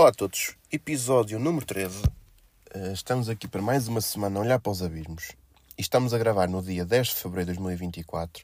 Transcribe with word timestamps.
Olá 0.00 0.08
a 0.08 0.12
todos, 0.12 0.56
episódio 0.72 1.38
número 1.38 1.66
13. 1.66 2.04
Uh, 2.74 2.90
estamos 2.94 3.28
aqui 3.28 3.46
para 3.46 3.60
mais 3.60 3.86
uma 3.86 4.00
semana 4.00 4.40
a 4.40 4.42
olhar 4.42 4.58
para 4.58 4.72
os 4.72 4.82
abismos. 4.82 5.32
E 5.76 5.82
estamos 5.82 6.14
a 6.14 6.18
gravar 6.18 6.48
no 6.48 6.62
dia 6.62 6.86
10 6.86 7.08
de 7.08 7.14
fevereiro 7.16 7.52
de 7.52 7.58
2024. 7.58 8.42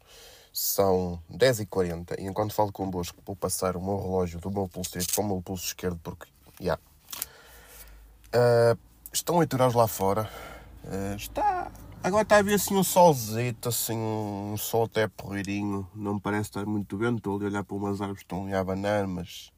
São 0.52 1.18
10h40 1.32 2.18
e 2.18 2.24
enquanto 2.24 2.52
falo 2.52 2.70
convosco 2.70 3.22
vou 3.24 3.34
passar 3.34 3.74
o 3.74 3.82
meu 3.82 3.96
relógio 3.96 4.38
do 4.38 4.50
meu 4.50 4.68
pulso 4.68 4.90
direito 4.90 5.14
para 5.14 5.24
o 5.24 5.26
meu 5.26 5.40
pulso 5.40 5.64
esquerdo 5.64 5.98
porque, 6.02 6.26
já. 6.60 6.78
Yeah. 8.34 8.74
Uh, 8.74 8.78
estão 9.10 9.36
8 9.36 9.56
graus 9.56 9.72
lá 9.72 9.88
fora. 9.88 10.30
Uh, 10.84 11.16
está... 11.16 11.72
Agora 12.04 12.22
está 12.22 12.36
a 12.36 12.42
ver 12.42 12.52
assim 12.52 12.76
um 12.76 12.84
solzito, 12.84 13.70
assim 13.70 13.96
um 13.96 14.58
sol 14.58 14.84
até 14.84 15.08
porreirinho. 15.08 15.88
Não 15.94 16.16
me 16.16 16.20
parece 16.20 16.50
estar 16.50 16.66
muito 16.66 16.98
vento. 16.98 17.16
Estou 17.16 17.40
a 17.40 17.44
olhar 17.46 17.64
para 17.64 17.76
umas 17.76 17.98
árvores 18.02 18.18
que 18.18 18.24
estão 18.24 18.46
a 18.46 18.60
abanar, 18.60 19.06
mas 19.06 19.50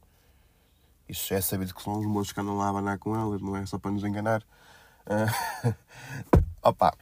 isso 1.08 1.32
é 1.32 1.40
sabido 1.40 1.74
que 1.74 1.82
são 1.82 1.98
os 1.98 2.06
moços 2.06 2.32
que 2.32 2.40
andam 2.40 2.56
lá 2.56 2.66
a 2.66 2.70
abanar 2.70 2.98
com 2.98 3.16
elas, 3.16 3.40
não 3.40 3.56
é 3.56 3.64
só 3.64 3.78
para 3.78 3.90
nos 3.90 4.04
enganar. 4.04 4.42
Uh, 5.06 5.74
opa, 6.62 6.94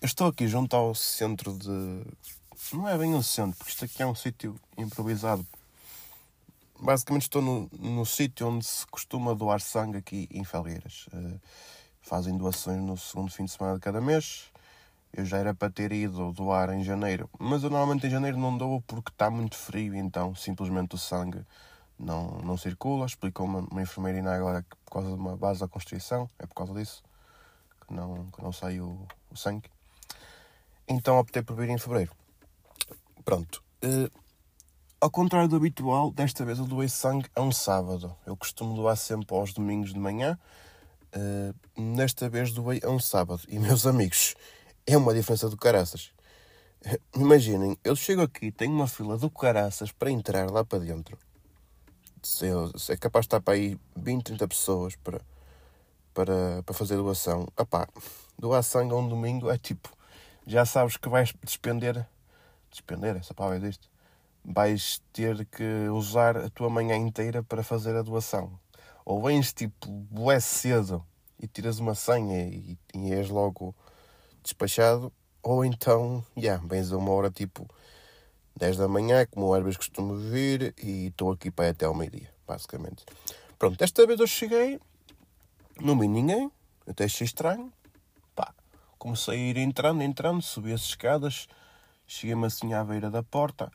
eu 0.00 0.06
estou 0.06 0.28
aqui 0.28 0.48
junto 0.48 0.74
ao 0.74 0.94
centro 0.94 1.52
de. 1.52 2.04
Não 2.72 2.88
é 2.88 2.96
bem 2.96 3.14
um 3.14 3.22
centro, 3.22 3.56
porque 3.58 3.70
isto 3.70 3.84
aqui 3.84 4.02
é 4.02 4.06
um 4.06 4.14
sítio 4.14 4.58
improvisado. 4.78 5.46
Basicamente 6.78 7.22
estou 7.22 7.42
no, 7.42 7.68
no 7.78 8.06
sítio 8.06 8.48
onde 8.48 8.64
se 8.64 8.86
costuma 8.86 9.34
doar 9.34 9.60
sangue 9.60 9.98
aqui 9.98 10.26
em 10.30 10.44
Felgueiras. 10.44 11.06
Uh, 11.12 11.38
fazem 12.00 12.36
doações 12.36 12.80
no 12.80 12.96
segundo 12.96 13.30
fim 13.30 13.44
de 13.44 13.50
semana 13.50 13.74
de 13.74 13.80
cada 13.80 14.00
mês. 14.00 14.50
Eu 15.12 15.26
já 15.26 15.38
era 15.38 15.52
para 15.52 15.68
ter 15.70 15.92
ido 15.92 16.32
doar 16.32 16.70
em 16.70 16.84
janeiro, 16.84 17.28
mas 17.38 17.62
eu 17.62 17.68
normalmente 17.68 18.06
em 18.06 18.10
janeiro 18.10 18.38
não 18.38 18.56
dou 18.56 18.80
porque 18.82 19.10
está 19.10 19.28
muito 19.28 19.56
frio, 19.56 19.94
então 19.94 20.34
simplesmente 20.34 20.94
o 20.94 20.98
sangue 20.98 21.44
não, 22.00 22.38
não 22.42 22.56
circula. 22.56 23.06
Explicou 23.06 23.46
uma, 23.46 23.60
uma 23.60 23.82
enfermeira 23.82 24.18
ainda 24.18 24.34
agora 24.34 24.62
que 24.62 24.76
por 24.84 24.92
causa 24.92 25.08
de 25.08 25.14
uma 25.14 25.36
base 25.36 25.60
da 25.60 25.68
Constituição, 25.68 26.28
é 26.38 26.46
por 26.46 26.54
causa 26.54 26.74
disso 26.74 27.02
que 27.86 27.94
não, 27.94 28.26
que 28.30 28.42
não 28.42 28.52
sai 28.52 28.80
o, 28.80 29.06
o 29.30 29.36
sangue. 29.36 29.68
Então 30.88 31.18
optei 31.18 31.42
por 31.42 31.56
vir 31.56 31.68
em 31.68 31.78
fevereiro. 31.78 32.12
Pronto. 33.24 33.62
Uh, 33.84 34.10
ao 35.00 35.10
contrário 35.10 35.48
do 35.48 35.56
habitual, 35.56 36.10
desta 36.10 36.44
vez 36.44 36.58
eu 36.58 36.66
doei 36.66 36.88
sangue 36.88 37.28
a 37.34 37.40
um 37.42 37.52
sábado. 37.52 38.16
Eu 38.26 38.36
costumo 38.36 38.74
doar 38.74 38.96
sempre 38.96 39.36
aos 39.36 39.52
domingos 39.52 39.92
de 39.92 39.98
manhã. 39.98 40.38
Uh, 41.14 41.80
nesta 41.80 42.28
vez 42.28 42.52
doei 42.52 42.80
a 42.84 42.88
um 42.88 42.98
sábado. 42.98 43.42
E 43.48 43.58
meus 43.58 43.86
amigos, 43.86 44.34
é 44.86 44.96
uma 44.96 45.14
diferença 45.14 45.48
do 45.48 45.56
caraças. 45.56 46.12
Imaginem, 47.14 47.76
eu 47.84 47.94
chego 47.94 48.22
aqui, 48.22 48.50
tenho 48.50 48.72
uma 48.72 48.86
fila 48.86 49.18
do 49.18 49.28
caraças 49.30 49.92
para 49.92 50.10
entrar 50.10 50.50
lá 50.50 50.64
para 50.64 50.78
dentro 50.78 51.18
é 52.88 52.96
capaz 52.96 53.24
de 53.24 53.26
estar 53.28 53.40
para 53.40 53.54
aí 53.54 53.78
20, 53.96 54.24
30 54.24 54.48
pessoas 54.48 54.96
para, 54.96 55.20
para, 56.12 56.62
para 56.62 56.74
fazer 56.74 56.96
doação. 56.96 57.46
Epá, 57.58 57.88
doar 58.38 58.62
sangue 58.62 58.92
a 58.92 58.96
um 58.96 59.08
domingo 59.08 59.50
é 59.50 59.58
tipo, 59.58 59.88
já 60.46 60.64
sabes 60.64 60.96
que 60.96 61.08
vais 61.08 61.32
despender, 61.42 62.06
despender, 62.70 63.16
essa 63.16 63.34
palavra 63.34 63.58
existe, 63.58 63.90
vais 64.44 65.02
ter 65.12 65.44
que 65.46 65.88
usar 65.88 66.36
a 66.36 66.50
tua 66.50 66.70
manhã 66.70 66.96
inteira 66.96 67.42
para 67.42 67.62
fazer 67.62 67.96
a 67.96 68.02
doação. 68.02 68.58
Ou 69.04 69.22
vens 69.22 69.52
tipo, 69.52 69.86
bué 69.88 70.40
cedo 70.40 71.04
e 71.38 71.46
tiras 71.46 71.78
uma 71.78 71.94
senha 71.94 72.46
e, 72.48 72.78
e 72.94 73.12
és 73.12 73.28
logo 73.28 73.74
despachado, 74.42 75.12
ou 75.42 75.64
então, 75.64 76.24
já, 76.36 76.42
yeah, 76.42 76.66
vens 76.66 76.92
a 76.92 76.96
uma 76.98 77.12
hora 77.12 77.30
tipo 77.30 77.66
10 78.56 78.76
da 78.76 78.88
manhã, 78.88 79.26
como 79.26 79.46
o 79.46 79.56
Herbas 79.56 79.76
costuma 79.76 80.14
vir, 80.14 80.74
e 80.82 81.06
estou 81.06 81.32
aqui 81.32 81.50
para 81.50 81.70
até 81.70 81.86
ao 81.86 81.94
meio-dia, 81.94 82.32
basicamente. 82.46 83.04
Pronto, 83.58 83.76
desta 83.76 84.06
vez 84.06 84.20
eu 84.20 84.26
cheguei, 84.26 84.80
não 85.80 85.98
vi 85.98 86.08
ninguém, 86.08 86.50
até 86.86 87.04
achei 87.04 87.24
estranho. 87.24 87.72
Pá, 88.34 88.52
comecei 88.98 89.34
a 89.34 89.50
ir 89.50 89.56
entrando, 89.58 90.02
entrando, 90.02 90.42
subi 90.42 90.72
as 90.72 90.82
escadas, 90.82 91.46
cheguei-me 92.06 92.46
assim 92.46 92.72
à 92.74 92.84
beira 92.84 93.10
da 93.10 93.22
porta. 93.22 93.70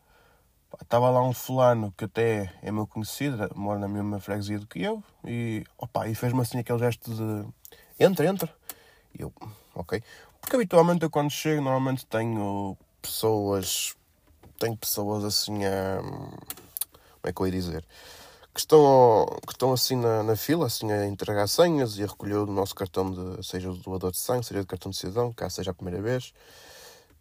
Pá, 0.70 0.78
estava 0.82 1.10
lá 1.10 1.24
um 1.24 1.34
fulano 1.34 1.94
que 1.98 2.06
até 2.06 2.54
é 2.62 2.72
meu 2.72 2.86
conhecido, 2.86 3.50
mora 3.56 3.80
na 3.80 3.88
mesma 3.88 4.20
freguesia 4.20 4.60
do 4.60 4.68
que 4.68 4.82
eu, 4.82 5.04
e, 5.24 5.64
opa, 5.78 6.08
e 6.08 6.16
fez-me 6.16 6.42
assim 6.42 6.60
aquele 6.60 6.80
gesto 6.80 7.14
de 7.14 7.48
entra, 8.00 8.26
entra. 8.26 8.54
E 9.18 9.22
eu, 9.22 9.34
ok. 9.74 10.04
Porque 10.42 10.56
habitualmente 10.56 11.04
eu 11.04 11.10
quando 11.10 11.32
chego, 11.32 11.62
normalmente 11.62 12.06
tenho 12.06 12.78
pessoas 13.02 13.96
tenho 14.60 14.76
pessoas 14.78 15.24
assim 15.24 15.66
a. 15.66 16.02
Como 16.02 17.24
é 17.24 17.34
que 17.34 17.42
eu 17.42 17.46
ia 17.48 17.52
dizer? 17.52 17.86
Que 18.54 18.60
estão, 18.60 19.26
que 19.46 19.54
estão 19.54 19.74
assim 19.74 19.96
na, 19.96 20.24
na 20.24 20.36
fila, 20.36 20.68
assim 20.68 20.92
a 20.92 21.06
entregar 21.08 21.48
senhas 21.48 21.98
e 21.98 22.04
a 22.04 22.08
recolher 22.08 22.36
o 22.36 22.46
nosso 22.46 22.76
cartão 22.76 23.12
de. 23.12 23.46
seja 23.46 23.70
do 23.70 23.78
doador 23.78 24.12
de 24.12 24.18
sangue, 24.18 24.46
seja 24.46 24.62
do 24.62 24.68
cartão 24.68 24.92
de 24.92 24.98
cidadão, 24.98 25.34
caso 25.34 25.56
seja 25.56 25.72
a 25.72 25.74
primeira 25.74 26.02
vez. 26.02 26.34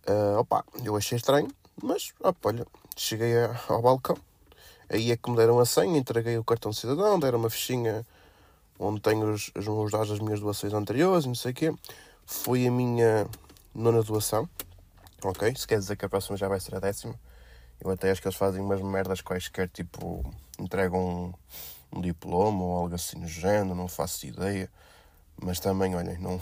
Uh, 0.08 0.38
opa, 0.38 0.64
eu 0.84 0.96
achei 0.96 1.16
estranho, 1.16 1.48
mas 1.82 2.12
opa, 2.20 2.50
olha, 2.50 2.66
cheguei 2.96 3.32
ao 3.68 3.82
balcão. 3.82 4.16
Aí 4.88 5.10
é 5.10 5.16
que 5.16 5.30
me 5.30 5.36
deram 5.36 5.58
a 5.58 5.66
senha, 5.66 5.98
entreguei 5.98 6.36
o 6.38 6.44
cartão 6.44 6.70
de 6.70 6.78
cidadão, 6.78 7.18
deram 7.18 7.38
uma 7.38 7.50
fichinha 7.50 8.06
onde 8.78 9.00
tenho 9.00 9.32
os, 9.32 9.50
os 9.54 9.90
dados 9.90 10.10
das 10.10 10.18
minhas 10.18 10.40
doações 10.40 10.72
anteriores 10.72 11.26
não 11.26 11.34
sei 11.34 11.52
o 11.52 11.54
quê. 11.54 11.74
Foi 12.26 12.66
a 12.66 12.70
minha 12.70 13.26
nona 13.74 14.02
doação. 14.02 14.48
Ok? 15.24 15.50
Isso 15.50 15.66
quer 15.66 15.78
dizer 15.78 15.96
que 15.96 16.04
a 16.04 16.08
próxima 16.08 16.36
já 16.36 16.48
vai 16.48 16.60
ser 16.60 16.74
a 16.74 16.80
décima. 16.80 17.18
Eu 17.80 17.90
até 17.90 18.10
acho 18.10 18.20
que 18.20 18.28
eles 18.28 18.36
fazem 18.36 18.60
umas 18.60 18.80
merdas 18.80 19.20
quaisquer, 19.20 19.68
tipo, 19.68 20.24
entregam 20.58 21.34
um, 21.92 21.98
um 21.98 22.00
diploma 22.00 22.62
ou 22.62 22.78
algo 22.78 22.94
assim 22.94 23.18
no 23.18 23.26
género, 23.26 23.74
não 23.74 23.88
faço 23.88 24.26
ideia. 24.26 24.70
Mas 25.40 25.58
também, 25.60 25.94
olhem, 25.94 26.18
não. 26.18 26.40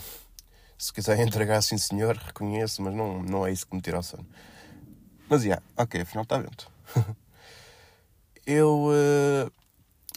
Se 0.76 0.92
quiser 0.92 1.18
entregar 1.20 1.62
sim 1.62 1.78
senhor, 1.78 2.16
reconheço, 2.16 2.82
mas 2.82 2.94
não, 2.94 3.22
não 3.22 3.46
é 3.46 3.52
isso 3.52 3.66
que 3.66 3.74
me 3.74 3.80
tira 3.80 3.98
o 3.98 4.02
sono. 4.02 4.26
Mas, 5.28 5.42
já, 5.42 5.46
yeah, 5.46 5.62
ok, 5.76 6.00
afinal 6.00 6.24
está 6.24 6.38
vento. 6.38 6.70
eu. 8.46 8.88
Uh, 8.88 9.62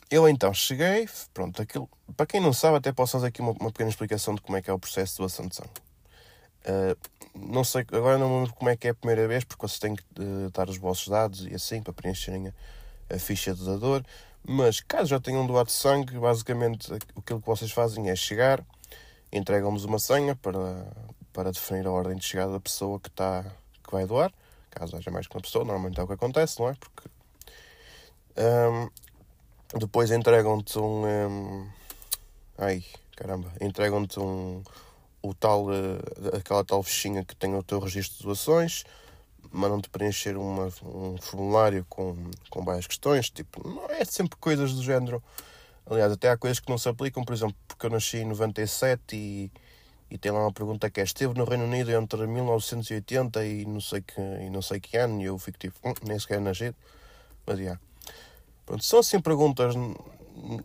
eu 0.09 0.27
então 0.29 0.53
cheguei, 0.53 1.07
pronto, 1.33 1.61
aquilo. 1.61 1.89
Para 2.15 2.25
quem 2.25 2.39
não 2.39 2.53
sabe, 2.53 2.77
até 2.77 2.91
posso 2.91 3.13
fazer 3.13 3.27
aqui 3.27 3.41
uma, 3.41 3.51
uma 3.53 3.71
pequena 3.71 3.89
explicação 3.89 4.35
de 4.35 4.41
como 4.41 4.57
é 4.57 4.61
que 4.61 4.69
é 4.69 4.73
o 4.73 4.79
processo 4.79 5.13
de 5.13 5.17
doação 5.19 5.47
de 5.47 5.55
sangue. 5.55 5.71
Uh, 6.65 6.97
não 7.35 7.63
sei, 7.63 7.81
agora 7.91 8.17
não 8.17 8.39
lembro 8.39 8.53
como 8.55 8.69
é 8.69 8.75
que 8.75 8.87
é 8.87 8.91
a 8.91 8.95
primeira 8.95 9.27
vez, 9.27 9.43
porque 9.43 9.67
vocês 9.67 9.79
têm 9.79 9.95
que 9.95 10.03
uh, 10.19 10.49
dar 10.51 10.69
os 10.69 10.77
vossos 10.77 11.07
dados 11.07 11.45
e 11.45 11.53
assim 11.53 11.81
para 11.81 11.93
preencherem 11.93 12.47
a, 12.47 13.15
a 13.15 13.19
ficha 13.19 13.53
de 13.53 13.63
dador. 13.63 14.03
Mas 14.47 14.79
caso 14.79 15.09
já 15.09 15.19
tenham 15.19 15.45
doado 15.45 15.71
sangue, 15.71 16.17
basicamente 16.17 16.91
aquilo 16.93 17.41
que 17.41 17.47
vocês 17.47 17.71
fazem 17.71 18.09
é 18.09 18.15
chegar, 18.15 18.63
entregam-nos 19.31 19.85
uma 19.85 19.99
senha 19.99 20.35
para, 20.35 20.87
para 21.33 21.51
definir 21.51 21.85
a 21.87 21.91
ordem 21.91 22.15
de 22.15 22.25
chegada 22.25 22.51
da 22.51 22.59
pessoa 22.59 22.99
que, 22.99 23.09
está, 23.09 23.43
que 23.83 23.91
vai 23.91 24.05
doar. 24.05 24.31
Caso 24.69 24.95
haja 24.95 25.09
mais 25.09 25.27
que 25.27 25.35
uma 25.35 25.41
pessoa, 25.41 25.65
normalmente 25.65 25.99
é 25.99 26.03
o 26.03 26.07
que 26.07 26.13
acontece, 26.13 26.59
não 26.59 26.69
é? 26.69 26.75
Porque 26.75 27.09
um, 28.37 28.89
depois 29.79 30.11
entregam-te 30.11 30.77
um, 30.77 31.05
um. 31.05 31.69
Ai, 32.57 32.83
caramba, 33.15 33.51
entregam-te 33.61 34.19
um 34.19 34.63
o 35.29 35.33
tal, 35.33 35.67
eh, 35.73 36.37
aquela 36.37 36.63
tal 36.63 36.81
fichinha 36.83 37.23
que 37.23 37.35
tem 37.35 37.55
o 37.55 37.63
teu 37.63 37.79
registro 37.79 38.17
de 38.17 38.23
doações, 38.23 38.83
mandam-te 39.51 39.89
preencher 39.89 40.37
uma, 40.37 40.67
um 40.83 41.17
formulário 41.17 41.85
com, 41.89 42.15
com 42.49 42.63
várias 42.63 42.87
questões, 42.87 43.29
tipo, 43.29 43.67
não 43.67 43.89
é 43.89 44.03
sempre 44.05 44.37
coisas 44.37 44.73
do 44.73 44.83
género. 44.83 45.23
Aliás, 45.85 46.11
até 46.11 46.29
há 46.29 46.37
coisas 46.37 46.59
que 46.59 46.69
não 46.69 46.77
se 46.77 46.89
aplicam, 46.89 47.23
por 47.23 47.33
exemplo, 47.33 47.55
porque 47.67 47.85
eu 47.85 47.89
nasci 47.89 48.17
em 48.17 48.25
97 48.25 49.15
e, 49.15 49.51
e 50.09 50.17
tem 50.17 50.31
lá 50.31 50.41
uma 50.41 50.51
pergunta 50.51 50.89
que 50.89 50.99
é: 50.99 51.03
esteve 51.03 51.37
no 51.37 51.45
Reino 51.45 51.65
Unido 51.65 51.91
entre 51.91 52.25
1980 52.25 53.45
e 53.45 53.65
não 53.65 53.79
sei 53.79 54.01
que, 54.01 54.19
e 54.19 54.49
não 54.49 54.61
sei 54.61 54.79
que 54.79 54.97
ano, 54.97 55.21
e 55.21 55.25
eu 55.25 55.37
fico 55.37 55.57
tipo, 55.59 55.75
hum, 55.83 55.93
nem 56.03 56.19
sequer 56.19 56.41
nascido. 56.41 56.75
Mas, 57.45 57.57
já. 57.57 57.63
Yeah. 57.63 57.81
Pronto, 58.65 58.83
são 58.83 58.99
assim 58.99 59.21
perguntas 59.21 59.75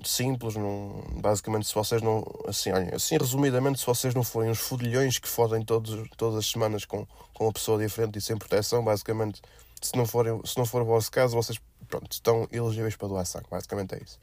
simples, 0.05 0.57
não, 0.57 1.03
basicamente 1.21 1.67
se 1.67 1.75
vocês 1.75 2.03
não, 2.03 2.25
assim, 2.47 2.71
assim 2.71 3.17
resumidamente, 3.17 3.81
se 3.81 3.87
vocês 3.87 4.15
não 4.15 4.23
forem 4.23 4.51
os 4.51 4.59
fudilhões 4.59 5.19
que 5.19 5.29
fodem 5.29 5.63
todos, 5.65 6.09
todas 6.17 6.39
as 6.39 6.47
semanas 6.47 6.85
com, 6.85 7.07
com 7.35 7.45
uma 7.45 7.53
pessoa 7.53 7.79
diferente 7.79 8.19
e 8.19 8.21
sem 8.21 8.37
proteção, 8.37 8.85
basicamente, 8.85 9.41
se 9.81 9.97
não, 9.97 10.07
forem, 10.07 10.41
se 10.45 10.59
não 10.59 10.67
for 10.67 10.83
o 10.83 10.85
vosso 10.85 11.11
caso, 11.11 11.37
vocês 11.37 11.59
pronto, 11.89 12.13
estão 12.13 12.47
elegíveis 12.53 12.97
para 12.97 13.09
doar 13.09 13.27
sangue, 13.27 13.47
basicamente 13.51 13.95
é 13.95 14.03
isso. 14.03 14.19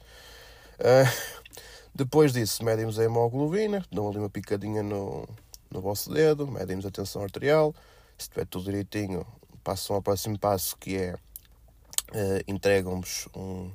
Uh, 0.78 1.48
depois 1.94 2.32
disso, 2.32 2.64
medimos 2.64 2.98
a 2.98 3.04
hemoglobina, 3.04 3.84
dão 3.90 4.08
ali 4.08 4.18
uma 4.18 4.30
picadinha 4.30 4.82
no, 4.82 5.28
no 5.70 5.80
vosso 5.80 6.12
dedo, 6.12 6.46
medimos 6.46 6.86
a 6.86 6.90
tensão 6.90 7.22
arterial, 7.22 7.74
se 8.16 8.24
estiver 8.24 8.46
tudo 8.46 8.66
direitinho, 8.66 9.26
passam 9.64 9.96
ao 9.96 10.02
próximo 10.02 10.38
passo 10.38 10.76
que 10.76 10.96
é 10.96 11.14
uh, 11.14 12.42
entregam-vos 12.46 13.28
um 13.34 13.70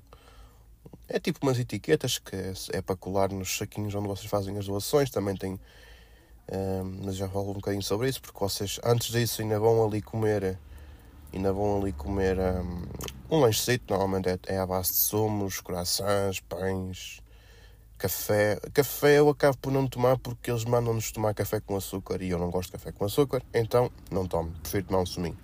é 1.07 1.19
tipo 1.19 1.39
umas 1.43 1.59
etiquetas 1.59 2.17
que 2.17 2.35
é 2.71 2.81
para 2.81 2.95
colar 2.95 3.31
nos 3.31 3.57
saquinhos 3.57 3.93
onde 3.95 4.07
vocês 4.07 4.29
fazem 4.29 4.57
as 4.57 4.65
doações. 4.65 5.09
Também 5.09 5.35
tem. 5.35 5.59
Um, 6.51 6.99
mas 7.05 7.15
já 7.15 7.29
falo 7.29 7.51
um 7.51 7.53
bocadinho 7.53 7.83
sobre 7.83 8.09
isso, 8.09 8.21
porque 8.21 8.37
vocês 8.37 8.79
antes 8.83 9.11
disso 9.11 9.41
ainda 9.41 9.59
vão 9.59 9.85
ali 9.85 10.01
comer. 10.01 10.57
Ainda 11.33 11.51
vão 11.51 11.81
ali 11.81 11.91
comer 11.93 12.37
um, 12.37 12.83
um 13.31 13.39
lanchecito, 13.39 13.85
normalmente 13.89 14.29
é, 14.29 14.37
é 14.45 14.57
à 14.59 14.65
base 14.67 14.91
de 14.91 14.97
sumos, 14.97 15.59
corações, 15.59 16.39
pães, 16.41 17.23
café. 17.97 18.59
Café 18.71 19.17
eu 19.17 19.29
acabo 19.29 19.57
por 19.57 19.71
não 19.71 19.87
tomar 19.87 20.17
porque 20.19 20.51
eles 20.51 20.63
mandam-nos 20.63 21.11
tomar 21.11 21.33
café 21.33 21.59
com 21.59 21.75
açúcar 21.75 22.21
e 22.21 22.29
eu 22.29 22.37
não 22.37 22.51
gosto 22.51 22.67
de 22.67 22.73
café 22.73 22.91
com 22.91 23.05
açúcar, 23.05 23.41
então 23.51 23.89
não 24.11 24.27
tomo, 24.27 24.51
prefiro 24.61 24.85
tomar 24.85 24.99
um 24.99 25.05
suminho. 25.07 25.37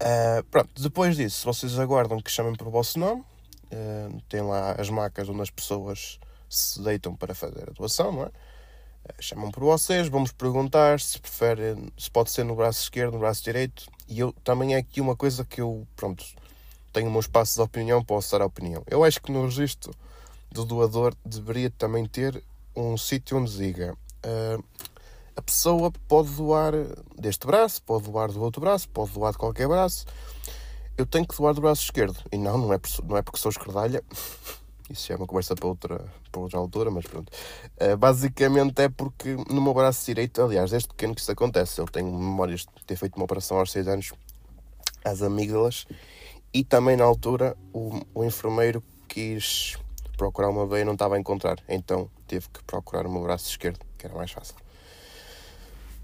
Uh, 0.00 0.44
pronto, 0.50 0.70
depois 0.80 1.16
disso, 1.16 1.46
vocês 1.46 1.78
aguardam 1.78 2.20
que 2.20 2.30
chamem 2.30 2.54
pelo 2.54 2.70
vosso 2.70 2.98
nome, 2.98 3.24
uh, 3.72 4.22
tem 4.28 4.42
lá 4.42 4.72
as 4.72 4.90
macas 4.90 5.28
onde 5.28 5.42
as 5.42 5.50
pessoas 5.50 6.18
se 6.48 6.82
deitam 6.82 7.14
para 7.14 7.34
fazer 7.34 7.68
a 7.68 7.72
doação, 7.72 8.12
não 8.12 8.22
é? 8.24 8.26
Uh, 8.26 8.32
chamam 9.20 9.50
por 9.50 9.62
vocês, 9.64 10.08
vamos 10.08 10.32
perguntar 10.32 11.00
se 11.00 11.18
preferem, 11.18 11.92
se 11.96 12.10
pode 12.10 12.30
ser 12.30 12.44
no 12.44 12.54
braço 12.54 12.82
esquerdo, 12.82 13.14
no 13.14 13.20
braço 13.20 13.42
direito, 13.42 13.86
e 14.08 14.20
eu 14.20 14.32
também 14.44 14.74
é 14.74 14.78
aqui 14.78 15.00
uma 15.00 15.16
coisa 15.16 15.44
que 15.44 15.60
eu, 15.60 15.86
pronto, 15.96 16.24
tenho 16.92 17.08
o 17.08 17.10
meu 17.10 17.20
espaço 17.20 17.54
de 17.54 17.60
opinião, 17.60 18.04
posso 18.04 18.32
dar 18.32 18.42
a 18.42 18.46
opinião. 18.46 18.82
Eu 18.90 19.04
acho 19.04 19.20
que 19.20 19.30
no 19.30 19.44
registro 19.44 19.94
do 20.50 20.64
doador 20.64 21.14
deveria 21.24 21.70
também 21.70 22.06
ter 22.06 22.42
um 22.74 22.96
sítio 22.96 23.36
onde 23.36 23.56
diga 23.56 23.94
uh, 24.24 24.64
a 25.38 25.42
pessoa 25.42 25.92
pode 26.08 26.30
doar 26.30 26.72
deste 27.16 27.46
braço, 27.46 27.80
pode 27.82 28.10
doar 28.10 28.32
do 28.32 28.42
outro 28.42 28.60
braço, 28.60 28.88
pode 28.88 29.12
doar 29.12 29.30
de 29.30 29.38
qualquer 29.38 29.68
braço. 29.68 30.04
Eu 30.98 31.06
tenho 31.06 31.24
que 31.24 31.36
doar 31.36 31.54
do 31.54 31.60
braço 31.60 31.84
esquerdo. 31.84 32.18
E 32.32 32.36
não, 32.36 32.58
não 32.58 32.74
é, 32.74 32.80
não 33.04 33.16
é 33.16 33.22
porque 33.22 33.38
sou 33.38 33.50
esquerdalha. 33.50 34.02
Isso 34.90 35.12
é 35.12 35.16
uma 35.16 35.28
conversa 35.28 35.54
para 35.54 35.68
outra, 35.68 36.04
para 36.32 36.40
outra 36.40 36.58
altura, 36.58 36.90
mas 36.90 37.06
pronto. 37.06 37.30
Uh, 37.80 37.96
basicamente 37.96 38.82
é 38.82 38.88
porque 38.88 39.36
no 39.48 39.60
meu 39.60 39.72
braço 39.72 40.04
direito, 40.04 40.42
aliás, 40.42 40.70
desde 40.70 40.88
pequeno 40.88 41.14
que 41.14 41.20
isso 41.20 41.30
acontece. 41.30 41.80
Eu 41.80 41.86
tenho 41.86 42.10
memórias 42.10 42.60
de 42.60 42.84
ter 42.86 42.96
feito 42.96 43.14
uma 43.16 43.24
operação 43.24 43.58
aos 43.58 43.70
6 43.70 43.86
anos 43.86 44.12
às 45.04 45.22
amígdalas 45.22 45.86
e 46.54 46.64
também 46.64 46.96
na 46.96 47.04
altura 47.04 47.54
o, 47.72 48.00
o 48.14 48.24
enfermeiro 48.24 48.82
quis 49.06 49.76
procurar 50.16 50.48
uma 50.48 50.66
veia 50.66 50.82
e 50.82 50.84
não 50.84 50.94
estava 50.94 51.16
a 51.16 51.18
encontrar. 51.18 51.58
Então 51.68 52.10
teve 52.26 52.48
que 52.48 52.64
procurar 52.64 53.06
o 53.06 53.12
meu 53.12 53.22
braço 53.22 53.48
esquerdo, 53.50 53.80
que 53.98 54.06
era 54.06 54.14
mais 54.14 54.30
fácil. 54.30 54.56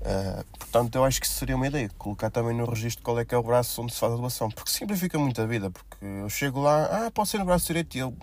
Uh, 0.04 0.44
portanto, 0.58 0.96
eu 0.96 1.04
acho 1.04 1.18
que 1.18 1.26
seria 1.26 1.56
uma 1.56 1.66
ideia, 1.66 1.90
colocar 1.96 2.28
também 2.28 2.54
no 2.54 2.66
registro 2.66 3.02
qual 3.02 3.18
é 3.18 3.24
que 3.24 3.34
é 3.34 3.38
o 3.38 3.42
braço 3.42 3.80
onde 3.80 3.94
se 3.94 3.98
faz 3.98 4.12
a 4.12 4.16
doação, 4.16 4.50
porque 4.50 4.70
simplifica 4.70 5.18
muito 5.18 5.40
a 5.40 5.46
vida, 5.46 5.70
porque 5.70 6.04
eu 6.04 6.28
chego 6.28 6.60
lá, 6.60 7.06
ah, 7.06 7.10
pode 7.10 7.30
ser 7.30 7.38
no 7.38 7.46
braço 7.46 7.68
direito, 7.68 7.96
e 7.96 8.00
eu, 8.00 8.14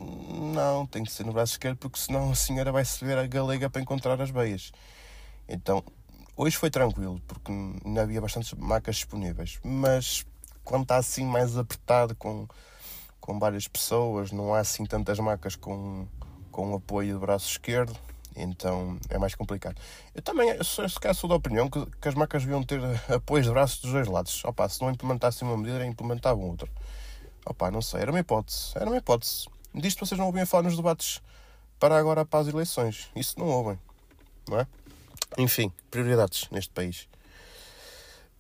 não, 0.54 0.86
tem 0.86 1.04
que 1.04 1.12
ser 1.12 1.26
no 1.26 1.34
braço 1.34 1.54
esquerdo, 1.54 1.78
porque 1.78 1.98
senão 1.98 2.30
a 2.30 2.36
senhora 2.36 2.72
vai 2.72 2.86
se 2.86 3.04
ver 3.04 3.18
a 3.18 3.26
galega 3.26 3.68
para 3.68 3.82
encontrar 3.82 4.22
as 4.22 4.30
veias. 4.30 4.72
Então, 5.50 5.84
hoje 6.38 6.56
foi 6.56 6.70
tranquilo, 6.70 7.20
porque 7.28 7.52
ainda 7.52 8.04
havia 8.04 8.22
bastantes 8.22 8.54
macas 8.54 8.98
disponíveis, 8.98 9.60
mas 9.64 10.24
quando 10.64 10.84
está 10.84 10.98
assim 10.98 11.26
mais 11.26 11.58
apertado 11.58 12.14
com, 12.16 12.48
com 13.20 13.40
várias 13.40 13.68
pessoas, 13.68 14.32
não 14.32 14.54
há 14.54 14.60
assim 14.60 14.86
tantas 14.86 15.18
macas 15.18 15.56
com, 15.56 16.08
com 16.52 16.76
apoio 16.76 17.16
do 17.16 17.20
braço 17.20 17.50
esquerdo, 17.50 17.98
então 18.36 18.98
é 19.10 19.18
mais 19.18 19.36
complicado. 19.36 19.80
Eu 20.14 20.22
também 20.22 20.62
sou, 20.64 20.86
sou 21.14 21.30
da 21.30 21.36
opinião 21.36 21.70
que, 21.70 21.86
que, 22.00 22.08
as 22.08 22.16
macas 22.16 22.44
deviam 22.44 22.64
ter 22.64 22.80
apoio 23.14 23.44
de 23.44 23.50
braços 23.50 23.82
dos 23.82 23.92
dois 23.92 24.08
lados. 24.08 24.44
Opa, 24.46 24.68
se 24.70 24.82
não 24.82 24.90
implementassem 24.90 25.48
uma 25.48 25.58
medida, 25.58 25.86
implementavam 25.86 26.50
outra. 26.50 26.70
Opa, 27.46 27.72
não 27.72 27.82
sei, 27.82 28.02
era 28.02 28.12
uma 28.12 28.20
hipótese. 28.20 28.72
Era 28.76 28.90
uma 28.90 28.98
hipótese. 28.98 29.48
Disto 29.74 30.06
vocês 30.06 30.20
não 30.20 30.28
ouvem 30.28 30.46
falar 30.46 30.64
nos 30.64 30.76
debates 30.76 31.22
para 31.80 31.98
agora 31.98 32.26
para 32.26 32.40
as 32.40 32.48
eleições. 32.48 33.10
Isso 33.16 33.40
não 33.40 33.48
ouvem, 33.48 33.80
não 34.48 34.60
é? 34.60 34.68
Enfim, 35.38 35.72
prioridades 35.90 36.48
neste 36.52 36.72
país. 36.72 37.08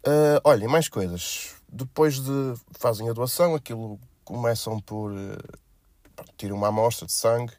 Uh, 0.05 0.41
olhem, 0.43 0.67
mais 0.67 0.89
coisas. 0.89 1.55
Depois 1.69 2.19
de 2.19 2.53
fazem 2.71 3.09
a 3.09 3.13
doação, 3.13 3.55
aquilo 3.55 3.99
começam 4.25 4.79
por 4.79 5.11
uh, 5.11 6.53
uma 6.53 6.67
amostra 6.67 7.05
de 7.05 7.13
sangue, 7.13 7.53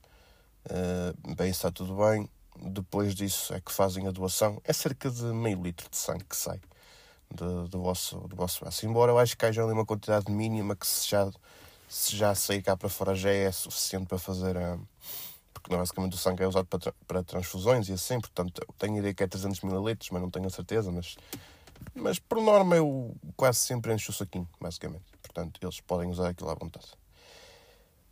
uh, 0.70 1.34
bem, 1.34 1.50
está 1.50 1.70
tudo 1.70 1.96
bem. 1.96 2.28
Depois 2.56 3.14
disso 3.14 3.54
é 3.54 3.60
que 3.60 3.72
fazem 3.72 4.06
a 4.06 4.10
doação. 4.10 4.60
É 4.64 4.72
cerca 4.72 5.10
de 5.10 5.24
meio 5.24 5.62
litro 5.62 5.88
de 5.90 5.96
sangue 5.96 6.24
que 6.24 6.36
sai 6.36 6.60
de, 7.30 7.68
do, 7.68 7.82
vosso, 7.82 8.18
do 8.28 8.36
vosso 8.36 8.60
braço. 8.60 8.84
Embora 8.86 9.12
eu 9.12 9.18
acho 9.18 9.36
que 9.36 9.44
haja 9.46 9.62
ali 9.62 9.72
uma 9.72 9.86
quantidade 9.86 10.30
mínima 10.30 10.76
que 10.76 10.86
se 10.86 11.08
já, 11.08 11.30
se 11.88 12.16
já 12.16 12.34
sair 12.34 12.62
cá 12.62 12.76
para 12.76 12.88
fora 12.88 13.14
já 13.14 13.30
é 13.30 13.50
suficiente 13.50 14.06
para 14.06 14.18
fazer 14.18 14.56
a. 14.56 14.78
Porque 15.52 15.76
basicamente 15.76 16.14
o 16.14 16.18
sangue 16.18 16.42
é 16.42 16.48
usado 16.48 16.66
para, 16.66 16.92
para 17.06 17.22
transfusões 17.22 17.88
e 17.88 17.92
assim, 17.92 18.20
portanto 18.20 18.60
tenho 18.78 18.96
a 18.96 18.98
ideia 18.98 19.14
que 19.14 19.22
é 19.22 19.28
300 19.28 19.62
ml, 19.62 19.96
mas 20.10 20.22
não 20.22 20.30
tenho 20.30 20.46
a 20.46 20.50
certeza, 20.50 20.90
mas 20.90 21.16
mas 21.94 22.18
por 22.18 22.40
norma 22.40 22.76
eu 22.76 23.14
quase 23.36 23.58
sempre 23.58 23.92
encho 23.92 24.10
o 24.10 24.14
saquinho, 24.14 24.48
basicamente. 24.60 25.04
Portanto, 25.22 25.58
eles 25.62 25.80
podem 25.80 26.08
usar 26.10 26.28
aquilo 26.28 26.50
à 26.50 26.54
vontade. 26.54 26.86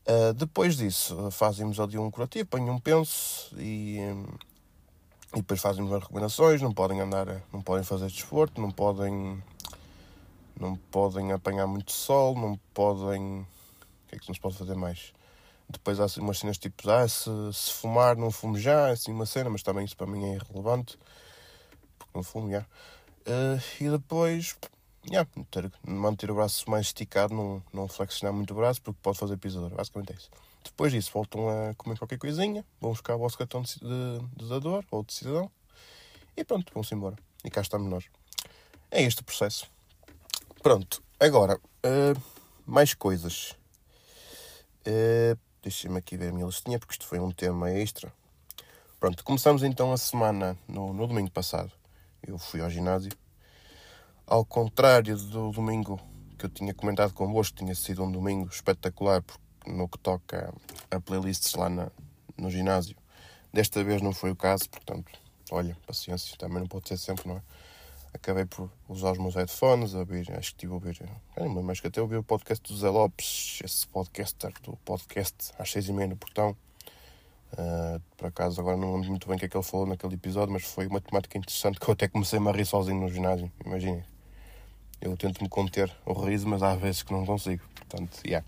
Uh, 0.06 0.32
depois 0.34 0.76
disso, 0.76 1.30
fazemos 1.30 1.78
ali 1.78 1.98
um 1.98 2.10
curativo, 2.10 2.44
apanham 2.44 2.74
um 2.74 2.78
penso 2.78 3.54
e, 3.56 3.98
e 5.34 5.36
depois 5.36 5.60
fazemos 5.60 5.92
as 5.92 6.02
recomendações. 6.02 6.60
Não 6.62 6.72
podem 6.72 7.00
andar, 7.00 7.42
não 7.52 7.62
podem 7.62 7.84
fazer 7.84 8.06
desporto, 8.06 8.60
não 8.60 8.70
podem, 8.70 9.42
não 10.58 10.76
podem 10.90 11.32
apanhar 11.32 11.66
muito 11.66 11.92
sol, 11.92 12.34
não 12.34 12.58
podem. 12.74 13.40
O 13.40 13.46
que 14.08 14.16
é 14.16 14.18
que 14.18 14.28
não 14.28 14.34
se 14.34 14.40
pode 14.40 14.56
fazer 14.56 14.74
mais? 14.74 15.12
Depois 15.68 16.00
há 16.00 16.04
assim, 16.04 16.20
umas 16.20 16.38
cenas 16.38 16.58
tipo, 16.58 16.90
ah, 16.90 17.06
se, 17.06 17.30
se 17.52 17.72
fumar, 17.72 18.16
não 18.16 18.32
fumo 18.32 18.58
já, 18.58 18.88
é 18.88 18.92
assim 18.92 19.12
uma 19.12 19.24
cena, 19.24 19.48
mas 19.48 19.62
também 19.62 19.84
isso 19.84 19.96
para 19.96 20.06
mim 20.08 20.24
é 20.24 20.34
irrelevante, 20.34 20.98
porque 21.96 22.10
não 22.12 22.24
fumo 22.24 22.50
já. 22.50 22.62
Uh, 23.20 23.62
e 23.80 23.88
depois, 23.88 24.56
yeah, 25.08 25.28
ter, 25.50 25.70
manter 25.86 26.30
o 26.30 26.34
braço 26.34 26.68
mais 26.70 26.86
esticado, 26.86 27.34
não, 27.34 27.62
não 27.72 27.88
flexionar 27.88 28.34
muito 28.34 28.52
o 28.52 28.56
braço, 28.56 28.80
porque 28.82 28.98
pode 29.02 29.18
fazer 29.18 29.36
pisador. 29.36 29.70
Basicamente 29.70 30.12
é 30.12 30.16
isso. 30.16 30.30
Depois 30.64 30.92
disso, 30.92 31.10
voltam 31.12 31.48
a 31.48 31.74
comer 31.74 31.98
qualquer 31.98 32.18
coisinha, 32.18 32.64
vão 32.80 32.90
buscar 32.90 33.16
o 33.16 33.18
vosso 33.18 33.38
cartão 33.38 33.62
de, 33.62 34.46
dador 34.46 34.84
ou 34.90 35.02
de 35.02 35.12
cidadão 35.12 35.50
e 36.36 36.44
pronto, 36.44 36.72
vão-se 36.72 36.94
embora. 36.94 37.16
E 37.44 37.50
cá 37.50 37.60
estamos 37.60 37.88
nós. 37.88 38.04
É 38.90 39.02
este 39.02 39.22
o 39.22 39.24
processo. 39.24 39.70
Pronto, 40.62 41.02
agora, 41.18 41.56
uh, 41.56 42.22
mais 42.66 42.92
coisas. 42.94 43.56
Uh, 44.86 45.38
Deixem-me 45.62 45.98
aqui 45.98 46.16
ver 46.16 46.30
a 46.30 46.32
minha 46.32 46.46
listinha, 46.46 46.78
porque 46.78 46.94
isto 46.94 47.06
foi 47.06 47.18
um 47.18 47.30
tema 47.30 47.70
extra. 47.70 48.10
Pronto, 48.98 49.22
começamos 49.22 49.62
então 49.62 49.92
a 49.92 49.96
semana 49.98 50.56
no, 50.66 50.94
no 50.94 51.06
domingo 51.06 51.30
passado 51.30 51.70
eu 52.26 52.38
fui 52.38 52.62
ao 52.62 52.70
ginásio. 52.70 53.12
Ao 54.30 54.44
contrário 54.44 55.16
do 55.16 55.50
domingo 55.50 55.98
que 56.38 56.46
eu 56.46 56.48
tinha 56.48 56.72
comentado 56.72 57.12
convosco, 57.12 57.56
tinha 57.56 57.74
sido 57.74 58.04
um 58.04 58.12
domingo 58.12 58.48
espetacular 58.48 59.24
no 59.66 59.88
que 59.88 59.98
toca 59.98 60.54
a 60.88 61.00
playlists 61.00 61.52
lá 61.54 61.68
na, 61.68 61.90
no 62.38 62.48
ginásio. 62.48 62.94
Desta 63.52 63.82
vez 63.82 64.00
não 64.00 64.12
foi 64.12 64.30
o 64.30 64.36
caso, 64.36 64.70
portanto, 64.70 65.10
olha, 65.50 65.76
paciência, 65.84 66.38
também 66.38 66.60
não 66.60 66.68
pode 66.68 66.86
ser 66.86 66.96
sempre, 66.96 67.26
não 67.26 67.38
é? 67.38 67.42
Acabei 68.14 68.44
por 68.44 68.70
usar 68.88 69.10
os 69.10 69.18
meus 69.18 69.34
headphones, 69.34 69.94
ouvir, 69.94 70.30
acho 70.30 70.50
que 70.50 70.64
estive 70.64 70.70
a 70.70 70.74
ouvir, 70.76 71.10
não 71.36 71.62
mais 71.64 71.80
que 71.80 71.88
até 71.88 72.00
ouvi 72.00 72.14
o 72.14 72.22
podcast 72.22 72.72
do 72.72 72.78
Zé 72.78 72.88
Lopes, 72.88 73.58
esse 73.64 73.84
podcaster 73.88 74.52
do 74.62 74.76
podcast 74.84 75.52
às 75.58 75.72
seis 75.72 75.88
e 75.88 75.92
meia 75.92 76.06
no 76.06 76.16
portão. 76.16 76.56
Uh, 77.54 78.00
por 78.16 78.28
acaso 78.28 78.60
agora 78.60 78.76
não 78.76 78.94
lembro 78.94 79.08
muito 79.08 79.26
bem 79.26 79.34
o 79.34 79.40
que 79.40 79.46
é 79.46 79.48
que 79.48 79.56
ele 79.56 79.64
falou 79.64 79.86
naquele 79.86 80.14
episódio, 80.14 80.52
mas 80.52 80.62
foi 80.62 80.86
uma 80.86 81.00
temática 81.00 81.36
interessante 81.36 81.80
que 81.80 81.88
eu 81.88 81.94
até 81.94 82.06
comecei 82.06 82.38
a 82.38 82.52
rir 82.52 82.64
sozinho 82.64 83.00
no 83.00 83.08
ginásio. 83.08 83.50
Imaginem. 83.66 84.04
Eu 85.00 85.16
tento 85.16 85.42
me 85.42 85.48
conter 85.48 85.90
o 86.04 86.12
riso, 86.12 86.46
mas 86.46 86.62
há 86.62 86.74
vezes 86.74 87.02
que 87.02 87.12
não 87.12 87.24
consigo. 87.24 87.62
Portanto, 87.74 88.20
yeah. 88.26 88.46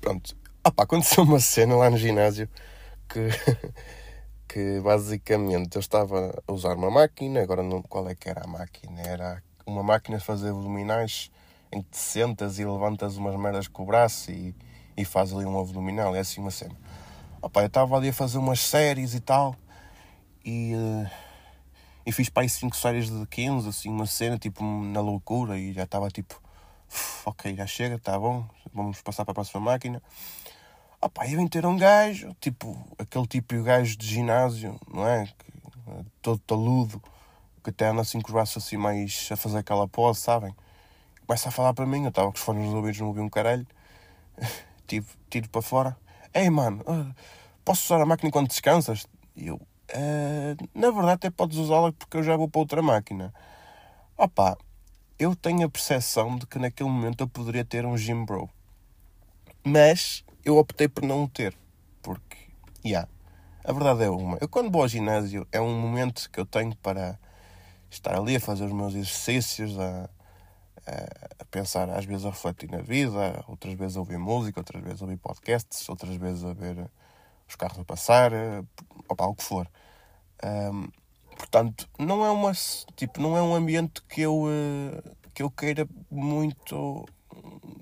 Pronto. 0.00 0.36
Opa, 0.64 0.82
aconteceu 0.82 1.22
uma 1.22 1.38
cena 1.38 1.76
lá 1.76 1.88
no 1.88 1.96
ginásio 1.96 2.48
que, 3.08 3.28
que 4.48 4.80
basicamente 4.80 5.76
eu 5.76 5.80
estava 5.80 6.42
a 6.46 6.52
usar 6.52 6.74
uma 6.74 6.90
máquina, 6.90 7.40
agora 7.40 7.62
não, 7.62 7.82
qual 7.82 8.08
é 8.08 8.14
que 8.14 8.28
era 8.28 8.42
a 8.42 8.46
máquina? 8.46 9.00
Era 9.00 9.42
uma 9.64 9.82
máquina 9.82 10.18
de 10.18 10.24
fazer 10.24 10.50
abdominais 10.50 11.30
em 11.72 11.82
que 11.82 11.90
te 11.90 11.98
sentas 11.98 12.58
e 12.58 12.64
levantas 12.64 13.16
umas 13.16 13.38
merdas 13.38 13.68
com 13.68 13.82
o 13.82 13.86
braço 13.86 14.30
e, 14.30 14.54
e 14.96 15.04
faz 15.04 15.32
ali 15.32 15.44
um 15.44 15.58
abdominal, 15.58 16.14
é 16.14 16.20
assim 16.20 16.40
uma 16.40 16.50
cena. 16.50 16.74
Opa, 17.40 17.62
eu 17.62 17.66
estava 17.66 17.96
ali 17.96 18.08
a 18.08 18.12
fazer 18.12 18.38
umas 18.38 18.60
séries 18.60 19.14
e 19.14 19.20
tal. 19.20 19.54
E, 20.44 20.74
uh, 20.74 21.10
e 22.06 22.12
fiz 22.12 22.28
para 22.28 22.44
aí 22.44 22.48
5 22.48 22.76
séries 22.76 23.10
de 23.10 23.26
15, 23.26 23.68
assim, 23.68 23.88
uma 23.90 24.06
cena 24.06 24.38
tipo 24.38 24.62
na 24.62 25.00
loucura. 25.00 25.58
E 25.58 25.72
já 25.72 25.82
estava 25.82 26.08
tipo, 26.08 26.40
ok, 27.26 27.56
já 27.56 27.66
chega, 27.66 27.96
está 27.96 28.16
bom, 28.16 28.48
vamos 28.72 29.02
passar 29.02 29.24
para 29.24 29.32
a 29.32 29.34
próxima 29.34 29.60
máquina. 29.60 30.00
Opa, 31.00 31.26
e 31.26 31.34
vem 31.34 31.48
ter 31.48 31.66
um 31.66 31.76
gajo, 31.76 32.34
tipo, 32.40 32.78
aquele 32.96 33.26
tipo 33.26 33.56
de 33.56 33.62
gajo 33.62 33.96
de 33.96 34.06
ginásio, 34.06 34.80
não 34.92 35.06
é? 35.06 35.28
Todo 36.22 36.38
taludo, 36.38 37.02
que 37.62 37.70
até 37.70 37.88
anda 37.88 38.02
assim 38.02 38.20
com 38.20 38.28
os 38.28 38.32
braços 38.32 38.64
assim 38.64 38.76
mais 38.76 39.28
a 39.32 39.36
fazer 39.36 39.58
aquela 39.58 39.88
pose, 39.88 40.20
sabem? 40.20 40.54
Começa 41.26 41.48
a 41.48 41.52
falar 41.52 41.74
para 41.74 41.86
mim, 41.86 42.04
eu 42.04 42.10
estava 42.10 42.30
com 42.30 42.36
os 42.36 42.42
fones 42.42 42.64
nos 42.66 42.74
ouvidos, 42.74 43.00
não 43.00 43.08
ouvi 43.08 43.20
um 43.20 43.28
caralho. 43.28 43.66
Tipo, 44.86 45.08
tiro 45.28 45.48
para 45.48 45.62
fora. 45.62 45.96
Ei, 46.32 46.48
mano, 46.48 46.80
uh, 46.82 47.12
posso 47.64 47.84
usar 47.86 48.00
a 48.00 48.06
máquina 48.06 48.28
enquanto 48.28 48.50
descansas? 48.50 49.04
E 49.34 49.48
eu, 49.48 49.60
uh, 49.94 50.68
na 50.74 50.90
verdade, 50.90 51.12
até 51.12 51.30
podes 51.30 51.58
usá-la 51.58 51.92
porque 51.92 52.16
eu 52.16 52.22
já 52.22 52.36
vou 52.36 52.48
para 52.48 52.60
outra 52.60 52.82
máquina. 52.82 53.32
Opa, 54.16 54.56
eu 55.18 55.34
tenho 55.36 55.66
a 55.66 55.70
percepção 55.70 56.36
de 56.36 56.46
que 56.46 56.58
naquele 56.58 56.88
momento 56.88 57.22
eu 57.22 57.28
poderia 57.28 57.64
ter 57.64 57.84
um 57.84 57.96
gym 57.96 58.24
bro. 58.24 58.48
Mas 59.64 60.24
eu 60.44 60.56
optei 60.56 60.88
por 60.88 61.04
não 61.04 61.26
ter. 61.26 61.56
Porque 62.02 62.46
Yeah. 62.86 63.08
A 63.64 63.72
verdade 63.72 64.04
é 64.04 64.10
uma. 64.10 64.38
Eu 64.40 64.48
quando 64.48 64.70
vou 64.70 64.82
ao 64.82 64.88
ginásio 64.88 65.44
é 65.50 65.60
um 65.60 65.76
momento 65.76 66.30
que 66.30 66.38
eu 66.38 66.46
tenho 66.46 66.76
para 66.76 67.18
estar 67.90 68.14
ali 68.16 68.36
a 68.36 68.40
fazer 68.40 68.64
os 68.64 68.72
meus 68.72 68.94
exercícios, 68.94 69.76
a, 69.76 70.08
a, 71.40 71.44
pensar, 71.46 71.90
às 71.90 72.04
vezes 72.04 72.24
a 72.24 72.30
refletir 72.30 72.70
na 72.70 72.80
vida, 72.80 73.44
outras 73.48 73.74
vezes 73.74 73.96
a 73.96 74.00
ouvir 74.00 74.18
música, 74.18 74.60
outras 74.60 74.80
vezes 74.84 75.02
a 75.02 75.04
ouvir 75.04 75.16
podcasts, 75.16 75.88
outras 75.88 76.14
vezes 76.14 76.44
a 76.44 76.52
ver 76.52 76.88
os 77.48 77.56
carros 77.56 77.80
a 77.80 77.84
passar, 77.84 78.30
opa, 79.08 79.26
o 79.26 79.34
que 79.34 79.42
for. 79.42 79.68
Um, 80.44 80.88
portanto, 81.36 81.88
não 81.98 82.24
é 82.24 82.30
uma 82.30 82.52
tipo, 82.94 83.20
não 83.20 83.36
é 83.36 83.42
um 83.42 83.54
ambiente 83.54 84.02
que 84.02 84.22
eu 84.22 84.44
que 85.34 85.42
eu 85.42 85.50
queira 85.50 85.86
muito 86.10 87.04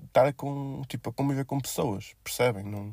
estar 0.06 0.32
com 0.34 0.82
tipo 0.88 1.10
a 1.10 1.12
conviver 1.12 1.44
com 1.44 1.60
pessoas, 1.60 2.14
percebem? 2.22 2.64
Não 2.64 2.92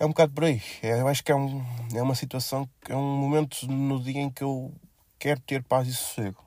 é 0.00 0.06
um 0.06 0.08
bocado 0.08 0.32
por 0.32 0.44
aí. 0.44 0.62
É, 0.82 0.98
eu 0.98 1.06
acho 1.06 1.22
que 1.22 1.30
é, 1.30 1.34
um, 1.36 1.62
é 1.94 2.02
uma 2.02 2.14
situação, 2.14 2.66
é 2.88 2.96
um 2.96 3.18
momento 3.18 3.66
no 3.70 4.02
dia 4.02 4.22
em 4.22 4.30
que 4.30 4.42
eu 4.42 4.72
quero 5.18 5.38
ter 5.40 5.62
paz 5.62 5.86
e 5.86 5.92
sossego. 5.92 6.42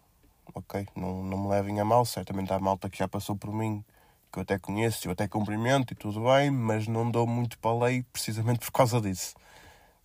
Ok? 0.56 0.88
Não, 0.96 1.24
não 1.24 1.38
me 1.38 1.50
levem 1.50 1.80
a 1.80 1.86
mal, 1.86 2.04
certamente 2.04 2.52
há 2.52 2.60
malta 2.60 2.90
que 2.90 2.98
já 2.98 3.08
passou 3.08 3.36
por 3.36 3.54
mim, 3.54 3.86
que 4.32 4.40
eu 4.40 4.42
até 4.42 4.58
conheço, 4.58 5.08
eu 5.08 5.12
até 5.12 5.28
cumprimento 5.28 5.94
e 5.94 5.96
tudo 5.96 6.22
bem, 6.22 6.50
mas 6.50 6.88
não 6.88 7.10
dou 7.10 7.28
muito 7.28 7.60
para 7.60 7.70
a 7.70 7.86
lei 7.86 8.04
precisamente 8.12 8.66
por 8.66 8.72
causa 8.72 9.00
disso. 9.00 9.36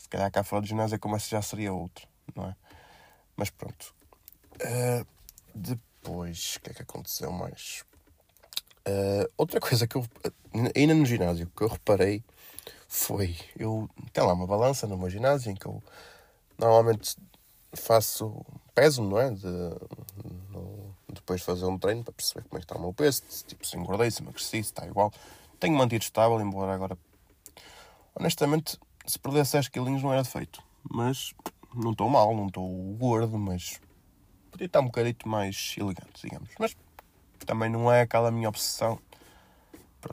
Se 0.08 0.12
calhar 0.12 0.32
cá 0.32 0.42
fora 0.42 0.62
do 0.62 0.66
ginásio 0.66 0.98
como 0.98 1.16
essa 1.16 1.28
já 1.28 1.42
seria 1.42 1.70
outro, 1.70 2.08
não 2.34 2.46
é? 2.48 2.56
Mas 3.36 3.50
pronto. 3.50 3.94
Uh, 4.54 5.06
depois, 5.54 6.56
o 6.56 6.60
que 6.62 6.70
é 6.70 6.72
que 6.72 6.80
aconteceu 6.80 7.30
mais? 7.30 7.84
Uh, 8.88 9.30
outra 9.36 9.60
coisa 9.60 9.86
que 9.86 9.96
eu, 9.96 10.06
ainda 10.74 10.94
no 10.94 11.04
ginásio, 11.04 11.52
que 11.54 11.62
eu 11.62 11.68
reparei 11.68 12.24
foi, 12.88 13.36
eu 13.54 13.86
tenho 14.10 14.26
lá 14.26 14.32
uma 14.32 14.46
balança 14.46 14.86
no 14.86 14.96
meu 14.96 15.10
ginásio 15.10 15.52
em 15.52 15.54
que 15.54 15.66
eu 15.66 15.82
normalmente 16.56 17.14
faço 17.74 18.42
peso, 18.74 19.02
não 19.02 19.20
é? 19.20 19.30
De, 19.30 19.46
no, 20.50 20.96
depois 21.06 21.40
de 21.40 21.44
fazer 21.44 21.66
um 21.66 21.76
treino 21.78 22.02
para 22.02 22.14
perceber 22.14 22.48
como 22.48 22.56
é 22.56 22.60
que 22.60 22.64
está 22.64 22.76
o 22.76 22.80
meu 22.80 22.94
peso, 22.94 23.22
tipo, 23.46 23.66
se 23.66 23.76
engordei, 23.76 24.10
se 24.10 24.22
emagreci, 24.22 24.48
se 24.48 24.56
está 24.56 24.86
igual. 24.86 25.12
Tenho 25.60 25.76
mantido 25.76 26.02
estável, 26.02 26.40
embora 26.40 26.72
agora, 26.72 26.96
honestamente, 28.14 28.80
se 29.08 29.18
perdesse 29.18 29.52
10 29.52 29.68
quilinhos 29.68 30.02
não 30.02 30.12
era 30.12 30.22
defeito. 30.22 30.62
Mas 30.90 31.34
não 31.74 31.92
estou 31.92 32.08
mal, 32.08 32.34
não 32.34 32.46
estou 32.46 32.68
gordo, 32.98 33.38
mas 33.38 33.80
podia 34.50 34.66
estar 34.66 34.80
um 34.80 34.86
bocadito 34.86 35.28
mais 35.28 35.74
elegante, 35.78 36.22
digamos. 36.22 36.50
Mas 36.58 36.76
também 37.46 37.70
não 37.70 37.90
é 37.90 38.02
aquela 38.02 38.30
minha 38.30 38.48
obsessão 38.48 38.98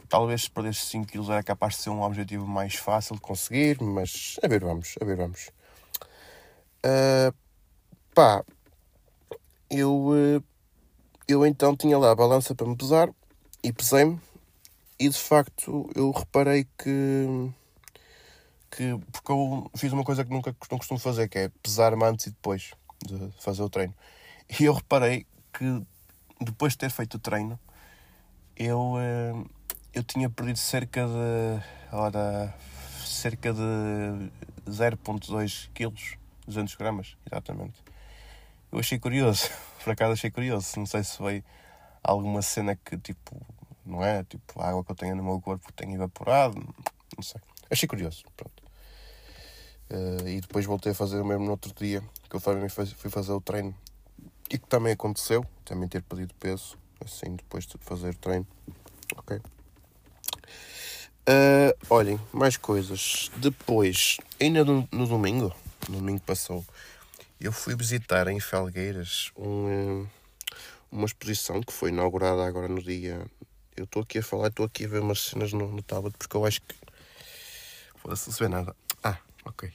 Talvez 0.10 0.44
se 0.44 0.52
perdesse 0.52 0.86
5 0.88 1.08
kg 1.08 1.32
era 1.32 1.44
capaz 1.44 1.76
de 1.76 1.84
ser 1.84 1.90
um 1.92 2.02
objetivo 2.02 2.48
mais 2.48 2.76
fácil 2.76 3.16
de 3.16 3.22
conseguir, 3.22 3.82
mas 3.82 4.38
a 4.44 4.48
ver 4.48 4.64
vamos, 4.64 4.96
a 5.00 5.06
ver 5.06 5.16
vamos. 5.16 5.52
Uh, 6.84 7.34
pá, 8.14 8.44
eu, 9.70 10.08
uh, 10.08 10.44
eu 11.28 11.46
então 11.46 11.76
tinha 11.76 11.98
lá 11.98 12.12
a 12.12 12.16
balança 12.16 12.56
para 12.56 12.68
me 12.68 12.76
pesar 12.76 13.10
e 13.64 13.72
pesei-me 13.72 14.20
e 15.00 15.08
de 15.08 15.18
facto 15.18 15.90
eu 15.96 16.10
reparei 16.12 16.68
que, 16.78 17.52
que 18.76 19.00
porque 19.12 19.32
eu 19.32 19.72
fiz 19.76 19.94
uma 19.94 20.04
coisa 20.04 20.26
que 20.26 20.32
nunca 20.32 20.56
não 20.70 20.78
costumo 20.78 21.00
fazer, 21.00 21.30
que 21.30 21.40
é 21.40 21.50
pesar-me 21.64 22.04
antes 22.04 22.28
e 22.28 22.30
depois 22.32 22.72
de 23.06 23.32
fazer 23.40 23.64
o 23.64 23.70
treino. 23.70 23.94
E 24.60 24.66
eu 24.66 24.74
reparei 24.74 25.26
que 25.54 25.82
depois 26.42 26.74
de 26.74 26.80
ter 26.80 26.92
feito 26.92 27.16
o 27.16 27.20
treino, 27.20 27.58
eu, 28.56 28.80
uh, 28.94 29.50
eu 29.94 30.04
tinha 30.04 30.30
perdido 30.30 30.58
cerca 30.58 31.06
de. 31.08 31.96
Ora, 31.96 32.54
cerca 33.06 33.54
de 33.54 33.62
0,2 34.70 35.70
kg, 35.74 36.18
200 36.46 36.76
gramas, 36.76 37.16
exatamente. 37.26 37.82
Eu 38.72 38.80
achei 38.80 39.00
curioso, 39.00 39.50
por 39.84 39.92
acaso 39.92 40.14
achei 40.14 40.30
curioso. 40.30 40.78
Não 40.78 40.86
sei 40.86 41.04
se 41.04 41.18
foi 41.18 41.44
alguma 42.04 42.42
cena 42.42 42.76
que, 42.76 42.98
tipo, 42.98 43.42
não 43.86 44.04
é? 44.04 44.24
Tipo, 44.26 44.62
a 44.62 44.70
água 44.70 44.84
que 44.84 44.92
eu 44.92 44.96
tenho 44.96 45.16
no 45.16 45.24
meu 45.24 45.40
corpo 45.40 45.72
tem 45.72 45.94
evaporado, 45.94 46.58
não 47.16 47.24
sei. 47.24 47.40
Achei 47.72 47.88
curioso, 47.88 48.24
pronto. 48.36 48.65
Uh, 49.90 50.28
e 50.28 50.42
depois 50.42 50.66
voltei 50.66 50.92
a 50.92 50.96
fazer 50.96 51.20
o 51.20 51.26
mesmo 51.26 51.46
no 51.46 51.52
outro 51.52 51.72
dia, 51.74 52.02
que 52.30 52.36
eu 52.36 52.42
também 52.42 52.70
fui 52.70 53.10
fazer 53.10 53.32
o 53.32 53.42
treino. 53.42 53.76
E 54.50 54.58
que 54.58 54.68
também 54.68 54.94
aconteceu, 54.94 55.46
também 55.64 55.88
ter 55.88 56.02
perdido 56.04 56.34
peso, 56.40 56.78
assim, 57.04 57.36
depois 57.36 57.66
de 57.66 57.78
fazer 57.80 58.10
o 58.10 58.18
treino. 58.18 58.48
Ok? 59.18 59.42
Uh, 61.28 61.74
olhem, 61.90 62.20
mais 62.32 62.56
coisas. 62.56 63.32
Depois, 63.38 64.18
ainda 64.40 64.64
no, 64.64 64.88
no, 64.92 65.08
domingo, 65.08 65.52
no 65.90 65.98
domingo 65.98 66.22
passou, 66.22 66.64
eu 67.40 67.52
fui 67.52 67.76
visitar 67.76 68.28
em 68.28 68.40
Felgueiras 68.40 69.32
um, 69.36 70.06
uma 70.92 71.06
exposição 71.06 71.62
que 71.62 71.74
foi 71.74 71.90
inaugurada 71.90 72.46
agora 72.46 72.68
no 72.68 72.82
dia. 72.82 73.26
Eu 73.76 73.86
estou 73.86 74.04
aqui 74.04 74.20
a 74.20 74.24
falar, 74.24 74.50
estou 74.50 74.66
aqui 74.68 74.86
a 74.86 74.88
ver 74.88 75.02
umas 75.02 75.20
cenas 75.20 75.52
no, 75.52 75.68
no 75.68 75.82
tablet 75.82 76.16
porque 76.18 76.38
eu 76.38 76.46
acho 76.46 76.62
que. 76.62 76.76
Foda-se, 77.96 78.28
não 78.28 78.34
se 78.36 78.44
vê 78.44 78.48
nada. 78.48 78.76
Ok. 79.46 79.72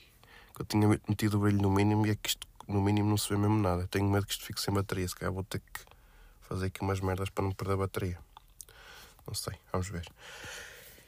Eu 0.58 0.64
tinha 0.66 0.86
metido 0.86 1.38
o 1.38 1.40
brilho 1.40 1.62
no 1.62 1.70
mínimo 1.70 2.06
e 2.06 2.10
é 2.10 2.14
que 2.14 2.28
isto 2.28 2.46
no 2.68 2.80
mínimo 2.80 3.08
não 3.08 3.16
se 3.16 3.28
vê 3.28 3.36
mesmo 3.36 3.58
nada. 3.58 3.86
Tenho 3.88 4.08
medo 4.08 4.26
que 4.26 4.32
isto 4.32 4.44
fique 4.44 4.60
sem 4.60 4.74
bateria. 4.74 5.08
Se 5.08 5.16
calhar 5.16 5.32
vou 5.32 5.44
ter 5.44 5.60
que 5.60 5.80
fazer 6.42 6.66
aqui 6.66 6.80
umas 6.82 7.00
merdas 7.00 7.30
para 7.30 7.44
não 7.44 7.52
perder 7.52 7.74
a 7.74 7.76
bateria. 7.78 8.18
Não 9.26 9.34
sei, 9.34 9.54
vamos 9.72 9.88
ver. 9.88 10.06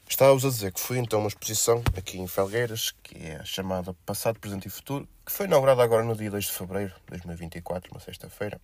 Estava-vos 0.08 0.44
a 0.44 0.48
dizer 0.48 0.72
que 0.72 0.80
fui 0.80 0.98
então 0.98 1.20
uma 1.20 1.28
exposição 1.28 1.82
aqui 1.96 2.18
em 2.18 2.26
Felgueiras, 2.26 2.92
que 3.02 3.16
é 3.16 3.44
chamada 3.44 3.94
Passado, 4.04 4.38
Presente 4.38 4.68
e 4.68 4.70
Futuro, 4.70 5.08
que 5.24 5.32
foi 5.32 5.46
inaugurada 5.46 5.82
agora 5.82 6.04
no 6.04 6.14
dia 6.14 6.30
2 6.30 6.44
de 6.44 6.52
fevereiro 6.52 6.92
de 7.06 7.18
2024, 7.18 7.90
uma 7.90 8.00
sexta-feira, 8.00 8.60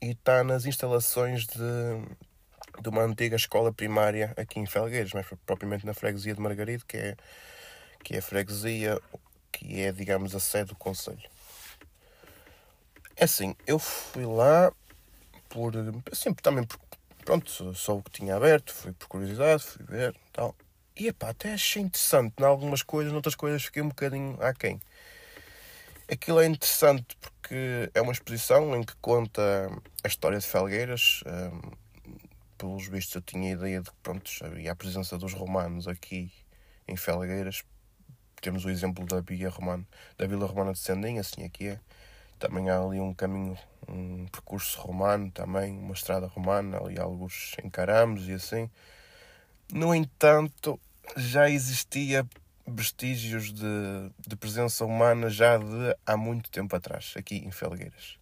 e 0.00 0.12
está 0.12 0.42
nas 0.42 0.64
instalações 0.64 1.46
de, 1.46 1.60
de 2.80 2.88
uma 2.88 3.02
antiga 3.02 3.36
escola 3.36 3.72
primária 3.72 4.32
aqui 4.36 4.58
em 4.58 4.66
Felgueiras, 4.66 5.12
mais 5.12 5.26
propriamente 5.44 5.84
na 5.84 5.92
freguesia 5.92 6.34
de 6.34 6.40
Margarido, 6.40 6.84
que 6.86 6.96
é, 6.96 7.16
que 8.02 8.14
é 8.14 8.18
a 8.18 8.22
freguesia 8.22 8.98
que 9.56 9.80
é, 9.80 9.90
digamos, 9.90 10.34
a 10.34 10.40
sede 10.40 10.68
do 10.68 10.76
Conselho. 10.76 11.28
É 13.16 13.24
assim, 13.24 13.56
eu 13.66 13.78
fui 13.78 14.26
lá 14.26 14.70
por. 15.48 15.72
Assim, 16.12 16.34
também 16.34 16.66
pronto, 17.24 17.74
só 17.74 17.96
o 17.96 18.02
que 18.02 18.10
tinha 18.10 18.36
aberto, 18.36 18.74
fui 18.74 18.92
por 18.92 19.08
curiosidade, 19.08 19.62
fui 19.62 19.84
ver 19.86 20.14
tal. 20.32 20.54
E 20.94 21.08
epá, 21.08 21.30
até 21.30 21.54
achei 21.54 21.82
interessante 21.82 22.34
em 22.38 22.44
algumas 22.44 22.82
coisas, 22.82 23.12
noutras 23.12 23.34
coisas 23.34 23.64
fiquei 23.64 23.82
um 23.82 23.88
bocadinho 23.88 24.36
aquém. 24.42 24.80
Aquilo 26.10 26.40
é 26.40 26.46
interessante 26.46 27.16
porque 27.18 27.90
é 27.94 28.00
uma 28.00 28.12
exposição 28.12 28.76
em 28.76 28.82
que 28.82 28.94
conta 28.96 29.42
a 30.04 30.08
história 30.08 30.38
de 30.38 30.46
Felgueiras. 30.46 31.22
Um, 31.26 31.70
pelos 32.58 32.86
vistos 32.88 33.14
eu 33.16 33.22
tinha 33.22 33.50
a 33.50 33.52
ideia 33.52 33.80
de 33.80 33.90
que 33.90 33.96
pronto, 34.02 34.30
havia 34.42 34.72
a 34.72 34.76
presença 34.76 35.18
dos 35.18 35.32
romanos 35.32 35.88
aqui 35.88 36.30
em 36.86 36.96
Felgueiras. 36.96 37.64
Temos 38.46 38.64
o 38.64 38.70
exemplo 38.70 39.04
da 39.04 39.20
Vila 39.20 39.50
Romana, 39.50 39.84
da 40.16 40.24
Vila 40.24 40.46
Romana 40.46 40.72
de 40.72 40.78
Sendem, 40.78 41.18
assim 41.18 41.42
aqui 41.42 41.66
é. 41.66 41.80
Também 42.38 42.70
há 42.70 42.80
ali 42.80 43.00
um 43.00 43.12
caminho, 43.12 43.58
um 43.88 44.24
percurso 44.26 44.80
romano 44.80 45.32
também, 45.32 45.76
uma 45.76 45.94
estrada 45.94 46.28
romana, 46.28 46.78
ali 46.78 46.96
alguns 46.96 47.56
encaramos 47.64 48.28
e 48.28 48.34
assim. 48.34 48.70
No 49.72 49.92
entanto, 49.92 50.78
já 51.16 51.50
existia 51.50 52.24
vestígios 52.64 53.52
de, 53.52 53.64
de 54.24 54.36
presença 54.36 54.84
humana 54.84 55.28
já 55.28 55.58
de 55.58 55.96
há 56.06 56.16
muito 56.16 56.48
tempo 56.48 56.76
atrás, 56.76 57.14
aqui 57.16 57.38
em 57.38 57.50
Felgueiras. 57.50 58.16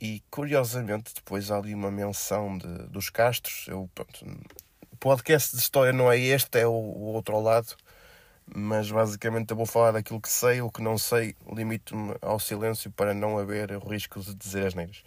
E 0.00 0.22
curiosamente, 0.30 1.12
depois 1.12 1.50
há 1.50 1.56
ali 1.56 1.74
uma 1.74 1.90
menção 1.90 2.56
de, 2.56 2.86
dos 2.86 3.10
castros. 3.10 3.66
Eu, 3.66 3.90
o 4.92 4.96
podcast 5.00 5.56
de 5.56 5.60
história 5.60 5.92
não 5.92 6.08
é 6.08 6.16
este, 6.16 6.60
é 6.60 6.68
o, 6.68 6.70
o 6.70 7.14
outro 7.14 7.40
lado. 7.40 7.74
Mas 8.54 8.90
basicamente 8.90 9.50
eu 9.50 9.56
vou 9.56 9.66
falar 9.66 9.92
daquilo 9.92 10.20
que 10.20 10.28
sei, 10.28 10.60
o 10.60 10.70
que 10.70 10.80
não 10.80 10.96
sei, 10.96 11.34
limito-me 11.52 12.16
ao 12.22 12.38
silêncio 12.38 12.90
para 12.90 13.12
não 13.12 13.38
haver 13.38 13.72
o 13.72 13.78
risco 13.80 14.20
de 14.20 14.34
dizer 14.34 14.66
as 14.66 14.74
neiras. 14.74 15.02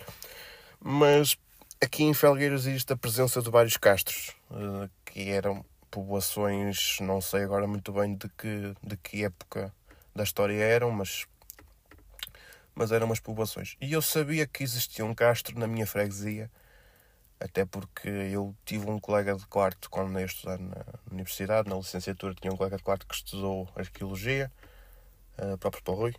Mas 0.79 1.37
aqui 1.81 2.03
em 2.03 2.13
Felgueiras 2.13 2.65
existe 2.65 2.93
a 2.93 2.97
presença 2.97 3.41
de 3.41 3.49
vários 3.49 3.77
castros, 3.77 4.35
eh, 4.51 4.89
que 5.05 5.29
eram 5.29 5.65
povoações, 5.89 6.97
não 7.01 7.19
sei 7.19 7.43
agora 7.43 7.67
muito 7.67 7.91
bem 7.91 8.15
de 8.15 8.29
que, 8.29 8.73
de 8.81 8.97
que 8.97 9.25
época 9.25 9.73
da 10.15 10.23
história 10.23 10.63
eram, 10.63 10.91
mas, 10.91 11.25
mas 12.73 12.91
eram 12.91 13.07
umas 13.07 13.19
povoações. 13.19 13.75
E 13.81 13.91
eu 13.91 14.01
sabia 14.01 14.47
que 14.47 14.63
existia 14.63 15.03
um 15.03 15.13
castro 15.13 15.59
na 15.59 15.67
minha 15.67 15.85
freguesia, 15.85 16.49
até 17.41 17.65
porque 17.65 18.07
eu 18.07 18.55
tive 18.63 18.89
um 18.89 18.99
colega 18.99 19.35
de 19.35 19.45
quarto 19.47 19.89
quando 19.89 20.17
eu 20.19 20.25
estudar 20.25 20.59
na 20.59 20.85
universidade, 21.11 21.69
na 21.69 21.75
licenciatura, 21.75 22.35
tinha 22.35 22.53
um 22.53 22.57
colega 22.57 22.77
de 22.77 22.83
quarto 22.83 23.07
que 23.07 23.15
estudou 23.15 23.67
arqueologia, 23.75 24.51
uh, 25.39 25.57
próprio 25.57 25.83
para 25.83 25.93
Rui, 25.93 26.15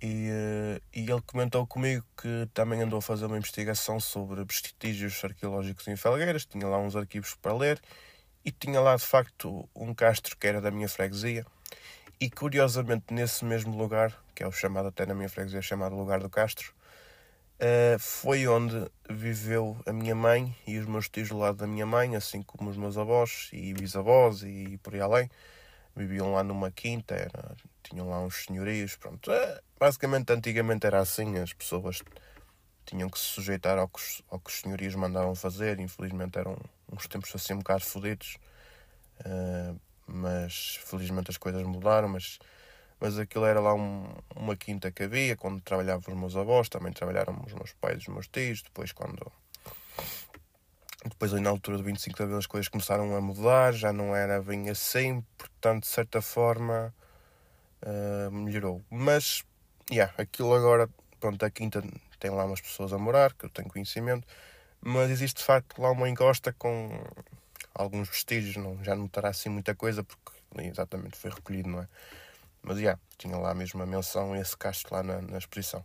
e, 0.00 0.30
uh, 0.30 0.82
e 0.92 1.10
ele 1.10 1.22
comentou 1.26 1.66
comigo 1.66 2.04
que 2.16 2.48
também 2.54 2.80
andou 2.80 2.98
a 2.98 3.02
fazer 3.02 3.26
uma 3.26 3.36
investigação 3.36 4.00
sobre 4.00 4.44
vestígios 4.44 5.22
arqueológicos 5.22 5.86
em 5.88 5.96
Felgueiras, 5.96 6.46
tinha 6.46 6.66
lá 6.66 6.78
uns 6.78 6.96
arquivos 6.96 7.34
para 7.34 7.54
ler 7.54 7.80
e 8.44 8.50
tinha 8.50 8.80
lá 8.80 8.96
de 8.96 9.04
facto 9.04 9.68
um 9.74 9.94
castro 9.94 10.36
que 10.36 10.46
era 10.46 10.60
da 10.60 10.70
minha 10.70 10.88
freguesia 10.88 11.46
E 12.20 12.30
curiosamente, 12.30 13.12
nesse 13.12 13.44
mesmo 13.44 13.76
lugar, 13.76 14.14
que 14.34 14.42
é 14.42 14.46
o 14.46 14.52
chamado 14.52 14.88
até 14.88 15.06
na 15.06 15.14
minha 15.14 15.28
freguesia, 15.28 15.62
chamado 15.62 15.96
Lugar 15.96 16.20
do 16.20 16.30
Castro, 16.30 16.74
uh, 17.64 17.98
foi 17.98 18.46
onde 18.46 18.90
viveu 19.08 19.76
a 19.86 19.92
minha 19.92 20.14
mãe 20.14 20.54
e 20.66 20.78
os 20.78 20.86
meus 20.86 21.08
tios 21.08 21.28
do 21.28 21.38
lado 21.38 21.56
da 21.58 21.66
minha 21.66 21.86
mãe, 21.86 22.14
assim 22.16 22.42
como 22.42 22.70
os 22.70 22.76
meus 22.76 22.98
avós 22.98 23.48
e 23.52 23.72
bisavós 23.72 24.42
e 24.42 24.78
por 24.82 24.94
aí 24.94 25.00
além. 25.00 25.30
Viviam 25.96 26.32
lá 26.32 26.42
numa 26.42 26.70
quinta, 26.70 27.14
era, 27.14 27.56
tinham 27.82 28.08
lá 28.08 28.20
uns 28.20 28.44
senhorios, 28.44 28.96
pronto. 28.96 29.30
Uh, 29.30 29.62
basicamente, 29.78 30.32
antigamente 30.32 30.86
era 30.86 31.00
assim, 31.00 31.38
as 31.38 31.52
pessoas 31.52 32.02
tinham 32.84 33.08
que 33.08 33.18
se 33.18 33.26
sujeitar 33.26 33.78
ao 33.78 33.88
que, 33.88 34.00
ao 34.30 34.38
que 34.38 34.50
os 34.50 34.60
senhorios 34.60 34.94
mandavam 34.94 35.34
fazer. 35.34 35.78
Infelizmente 35.80 36.38
eram 36.38 36.56
uns 36.92 37.06
tempos 37.06 37.34
assim 37.34 37.54
um 37.54 37.58
bocado 37.58 37.84
fodidos. 37.84 38.36
Uh, 39.20 39.78
mas 40.06 40.78
felizmente 40.84 41.30
as 41.30 41.36
coisas 41.36 41.62
mudaram, 41.62 42.08
mas, 42.08 42.38
mas 43.04 43.18
aquilo 43.18 43.44
era 43.44 43.60
lá 43.60 43.74
um, 43.74 44.06
uma 44.34 44.56
quinta 44.56 44.90
que 44.90 45.02
havia, 45.02 45.36
quando 45.36 45.60
trabalhavam 45.60 46.14
os 46.14 46.18
meus 46.18 46.36
avós, 46.36 46.70
também 46.70 46.90
trabalharam 46.90 47.38
os 47.46 47.52
meus 47.52 47.70
pais 47.74 47.96
e 47.98 47.98
os 47.98 48.08
meus 48.08 48.26
tios, 48.28 48.62
depois 48.62 48.92
quando 48.92 49.30
depois 51.04 51.34
ali 51.34 51.42
na 51.42 51.50
altura 51.50 51.76
do 51.76 51.84
25 51.84 52.16
de 52.16 52.22
Abril 52.22 52.38
as 52.38 52.46
coisas 52.46 52.66
começaram 52.66 53.14
a 53.14 53.20
mudar, 53.20 53.74
já 53.74 53.92
não 53.92 54.16
era 54.16 54.40
bem 54.40 54.70
assim, 54.70 55.22
portanto 55.36 55.82
de 55.82 55.88
certa 55.88 56.22
forma 56.22 56.94
uh, 57.82 58.30
melhorou. 58.30 58.82
Mas, 58.88 59.44
yeah, 59.90 60.10
aquilo 60.16 60.54
agora, 60.54 60.88
pronto, 61.20 61.44
a 61.44 61.50
quinta 61.50 61.84
tem 62.18 62.30
lá 62.30 62.46
umas 62.46 62.62
pessoas 62.62 62.90
a 62.94 62.96
morar, 62.96 63.34
que 63.34 63.44
eu 63.44 63.50
tenho 63.50 63.68
conhecimento, 63.68 64.26
mas 64.80 65.10
existe 65.10 65.40
de 65.40 65.44
facto 65.44 65.78
lá 65.78 65.90
uma 65.90 66.08
encosta 66.08 66.54
com 66.54 66.88
alguns 67.74 68.08
vestígios, 68.08 68.56
não, 68.56 68.82
já 68.82 68.96
não 68.96 69.06
terá 69.08 69.28
assim 69.28 69.50
muita 69.50 69.74
coisa, 69.74 70.02
porque 70.02 70.32
exatamente 70.62 71.18
foi 71.18 71.30
recolhido, 71.30 71.68
não 71.68 71.82
é? 71.82 71.88
Mas 72.64 72.76
já, 72.76 72.82
yeah, 72.82 73.00
tinha 73.18 73.36
lá 73.36 73.54
mesmo 73.54 73.82
a 73.82 73.86
menção 73.86 74.34
esse 74.34 74.56
castro 74.56 74.94
lá 74.94 75.02
na, 75.02 75.20
na 75.20 75.38
exposição. 75.38 75.84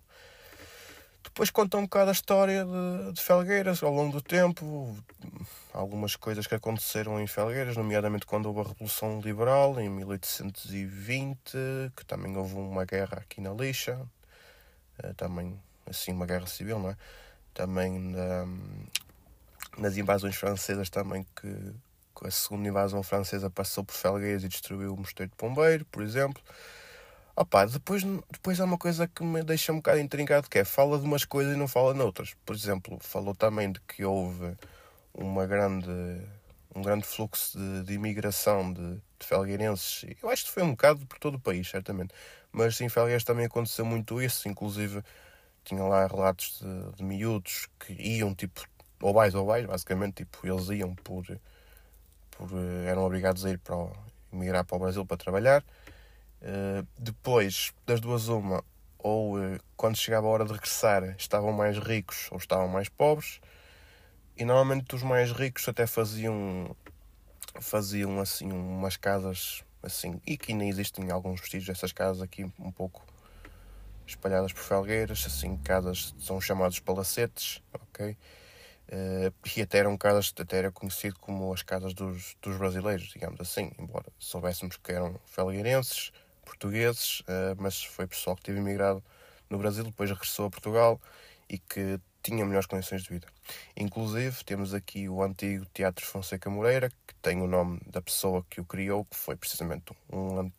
Depois 1.21 1.51
conta 1.51 1.77
um 1.77 1.83
bocado 1.83 2.09
a 2.09 2.13
história 2.13 2.65
de, 2.65 3.13
de, 3.13 3.21
Felgueiras 3.21 3.83
ao 3.83 3.93
longo 3.93 4.13
do 4.13 4.21
tempo, 4.21 4.98
algumas 5.74 6.15
coisas 6.15 6.48
que 6.48 6.55
aconteceram 6.55 7.19
em 7.19 7.27
Felgueiras, 7.27 7.75
nomeadamente 7.75 8.25
quando 8.25 8.45
houve 8.45 8.62
a 8.62 8.63
Revolução 8.63 9.19
Liberal 9.19 9.79
em 9.79 9.89
1820, 9.89 11.38
que 11.95 12.05
também 12.05 12.36
houve 12.38 12.55
uma 12.55 12.86
guerra 12.86 13.17
aqui 13.17 13.41
na 13.41 13.51
Lixa, 13.51 14.00
eh, 15.03 15.13
também 15.13 15.62
assim 15.86 16.13
uma 16.13 16.25
guerra 16.25 16.48
civil, 16.48 16.79
não 16.79 16.91
é? 16.91 16.98
Também 17.53 18.00
na, 18.00 18.45
nas 19.77 19.98
invasões 19.98 20.36
francesas 20.36 20.89
também 20.89 21.25
que 21.36 21.74
a 22.27 22.31
segunda 22.31 22.67
invasão 22.67 23.01
francesa 23.03 23.49
passou 23.49 23.83
por 23.83 23.93
Felgueiras 23.93 24.43
e 24.43 24.47
destruiu 24.47 24.93
o 24.93 24.97
Mosteiro 24.97 25.29
de 25.31 25.35
Pombeiro, 25.38 25.85
por 25.85 26.03
exemplo. 26.03 26.41
Opa, 27.35 27.65
depois, 27.65 28.03
depois 28.29 28.59
há 28.59 28.65
uma 28.65 28.77
coisa 28.77 29.07
que 29.07 29.23
me 29.23 29.41
deixa 29.43 29.71
um 29.71 29.77
bocado 29.77 29.99
intrigado, 29.99 30.49
que 30.49 30.59
é 30.59 30.65
fala 30.65 30.99
de 30.99 31.05
umas 31.05 31.23
coisas 31.23 31.55
e 31.55 31.57
não 31.57 31.67
fala 31.67 31.93
noutras. 31.93 32.35
Por 32.45 32.55
exemplo, 32.55 32.97
falou 33.01 33.33
também 33.33 33.71
de 33.71 33.79
que 33.81 34.03
houve 34.03 34.57
uma 35.13 35.45
grande, 35.45 35.89
um 36.75 36.82
grande 36.82 37.05
fluxo 37.05 37.58
de, 37.58 37.84
de 37.84 37.93
imigração 37.93 38.73
de, 38.73 38.95
de 38.95 39.25
felgueirenses. 39.25 40.05
Eu 40.21 40.29
acho 40.29 40.45
que 40.45 40.51
foi 40.51 40.63
um 40.63 40.71
bocado 40.71 41.05
por 41.05 41.17
todo 41.19 41.36
o 41.36 41.39
país, 41.39 41.69
certamente. 41.69 42.13
Mas 42.51 42.79
em 42.82 42.89
Felgueiras 42.89 43.23
também 43.23 43.45
aconteceu 43.45 43.86
muito 43.86 44.21
isso, 44.21 44.49
inclusive 44.49 45.03
tinha 45.63 45.84
lá 45.84 46.08
relatos 46.08 46.60
de, 46.60 46.97
de 46.97 47.03
miúdos 47.03 47.67
que 47.79 47.93
iam 47.93 48.34
tipo 48.34 48.62
ou 49.01 49.13
vais 49.13 49.34
ou 49.36 49.45
vais, 49.45 49.65
basicamente, 49.65 50.25
tipo, 50.25 50.45
eles 50.45 50.67
iam 50.69 50.93
por, 50.95 51.25
por 52.39 52.58
eram 52.86 53.04
obrigados 53.04 53.45
a 53.45 53.49
ir 53.49 53.60
para 53.60 53.75
o, 53.75 53.91
emigrar 54.32 54.63
para 54.63 54.78
o 54.78 54.80
Brasil 54.80 55.06
para 55.06 55.17
trabalhar. 55.17 55.63
Uh, 56.41 56.88
depois, 56.97 57.73
das 57.86 57.99
duas 57.99 58.30
uma, 58.30 58.63
ou 58.97 59.38
uh, 59.38 59.60
quando 59.75 59.97
chegava 59.97 60.25
a 60.25 60.30
hora 60.30 60.45
de 60.45 60.54
regressar, 60.54 61.15
estavam 61.17 61.52
mais 61.52 61.78
ricos 61.78 62.30
ou 62.32 62.38
estavam 62.38 62.67
mais 62.69 62.88
pobres. 62.88 63.41
E 64.38 64.45
normalmente 64.45 64.95
os 64.95 65.04
mais 65.04 65.32
ricos 65.32 65.67
até 65.67 65.86
faziam 65.86 66.75
faziam 67.60 68.21
assim 68.21 68.49
umas 68.49 68.95
casas 68.95 69.65
assim, 69.84 70.21
e 70.25 70.38
que 70.38 70.54
ainda 70.54 70.63
existem 70.63 71.12
alguns 71.12 71.41
vestígios 71.41 71.67
dessas 71.67 71.91
casas 71.91 72.21
aqui 72.21 72.45
um 72.58 72.71
pouco 72.71 73.06
espalhadas 74.06 74.52
por 74.52 74.62
Felgueiras, 74.62 75.23
assim, 75.25 75.58
casas 75.58 76.15
são 76.19 76.39
chamados 76.41 76.80
palacetes, 76.80 77.62
ok? 77.73 78.17
Uh, 78.91 79.32
e 79.56 79.62
até 79.62 79.78
eram 79.78 79.95
casas, 79.95 80.34
até 80.39 80.58
era 80.58 80.71
conhecido 80.71 81.15
como 81.19 81.54
as 81.54 81.62
casas 81.62 81.93
dos, 81.93 82.36
dos 82.41 82.58
brasileiros, 82.58 83.10
digamos 83.10 83.39
assim, 83.39 83.71
embora 83.78 84.08
soubéssemos 84.17 84.78
que 84.78 84.91
eram 84.91 85.19
felgueirenses, 85.28 86.12
portugueses, 86.43 87.19
uh, 87.21 87.56
mas 87.60 87.84
foi 87.84 88.08
pessoal 88.08 88.36
que 88.36 88.41
teve 88.41 88.58
imigrado 88.58 89.04
no 89.47 89.60
Brasil, 89.60 89.84
depois 89.84 90.10
regressou 90.10 90.47
a 90.47 90.49
Portugal 90.49 90.99
e 91.47 91.60
que 91.60 91.99
tinha 92.23 92.43
melhores 92.43 92.65
condições 92.65 93.04
de 93.04 93.10
vida. 93.10 93.28
Inclusive, 93.78 94.43
temos 94.43 94.73
aqui 94.73 95.08
o 95.08 95.21
antigo 95.21 95.67
Teatro 95.71 96.04
Fonseca 96.04 96.49
Moreira, 96.49 96.89
que 97.06 97.13
tem 97.21 97.41
o 97.41 97.47
nome 97.47 97.80
da 97.86 98.02
pessoa 98.02 98.43
que 98.49 98.60
o 98.60 98.65
criou, 98.65 99.06
que 99.06 99.15
foi 99.15 99.36
precisamente 99.36 99.93
um, 100.12 100.52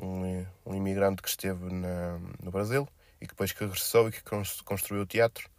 um, 0.00 0.46
um 0.64 0.74
imigrante 0.74 1.22
que 1.22 1.28
esteve 1.28 1.72
na, 1.72 2.20
no 2.40 2.52
Brasil 2.52 2.88
e 3.20 3.26
que 3.26 3.32
depois 3.32 3.50
que 3.50 3.64
regressou 3.64 4.08
e 4.08 4.12
que 4.12 4.22
construiu 4.64 5.02
o 5.02 5.06
teatro 5.06 5.50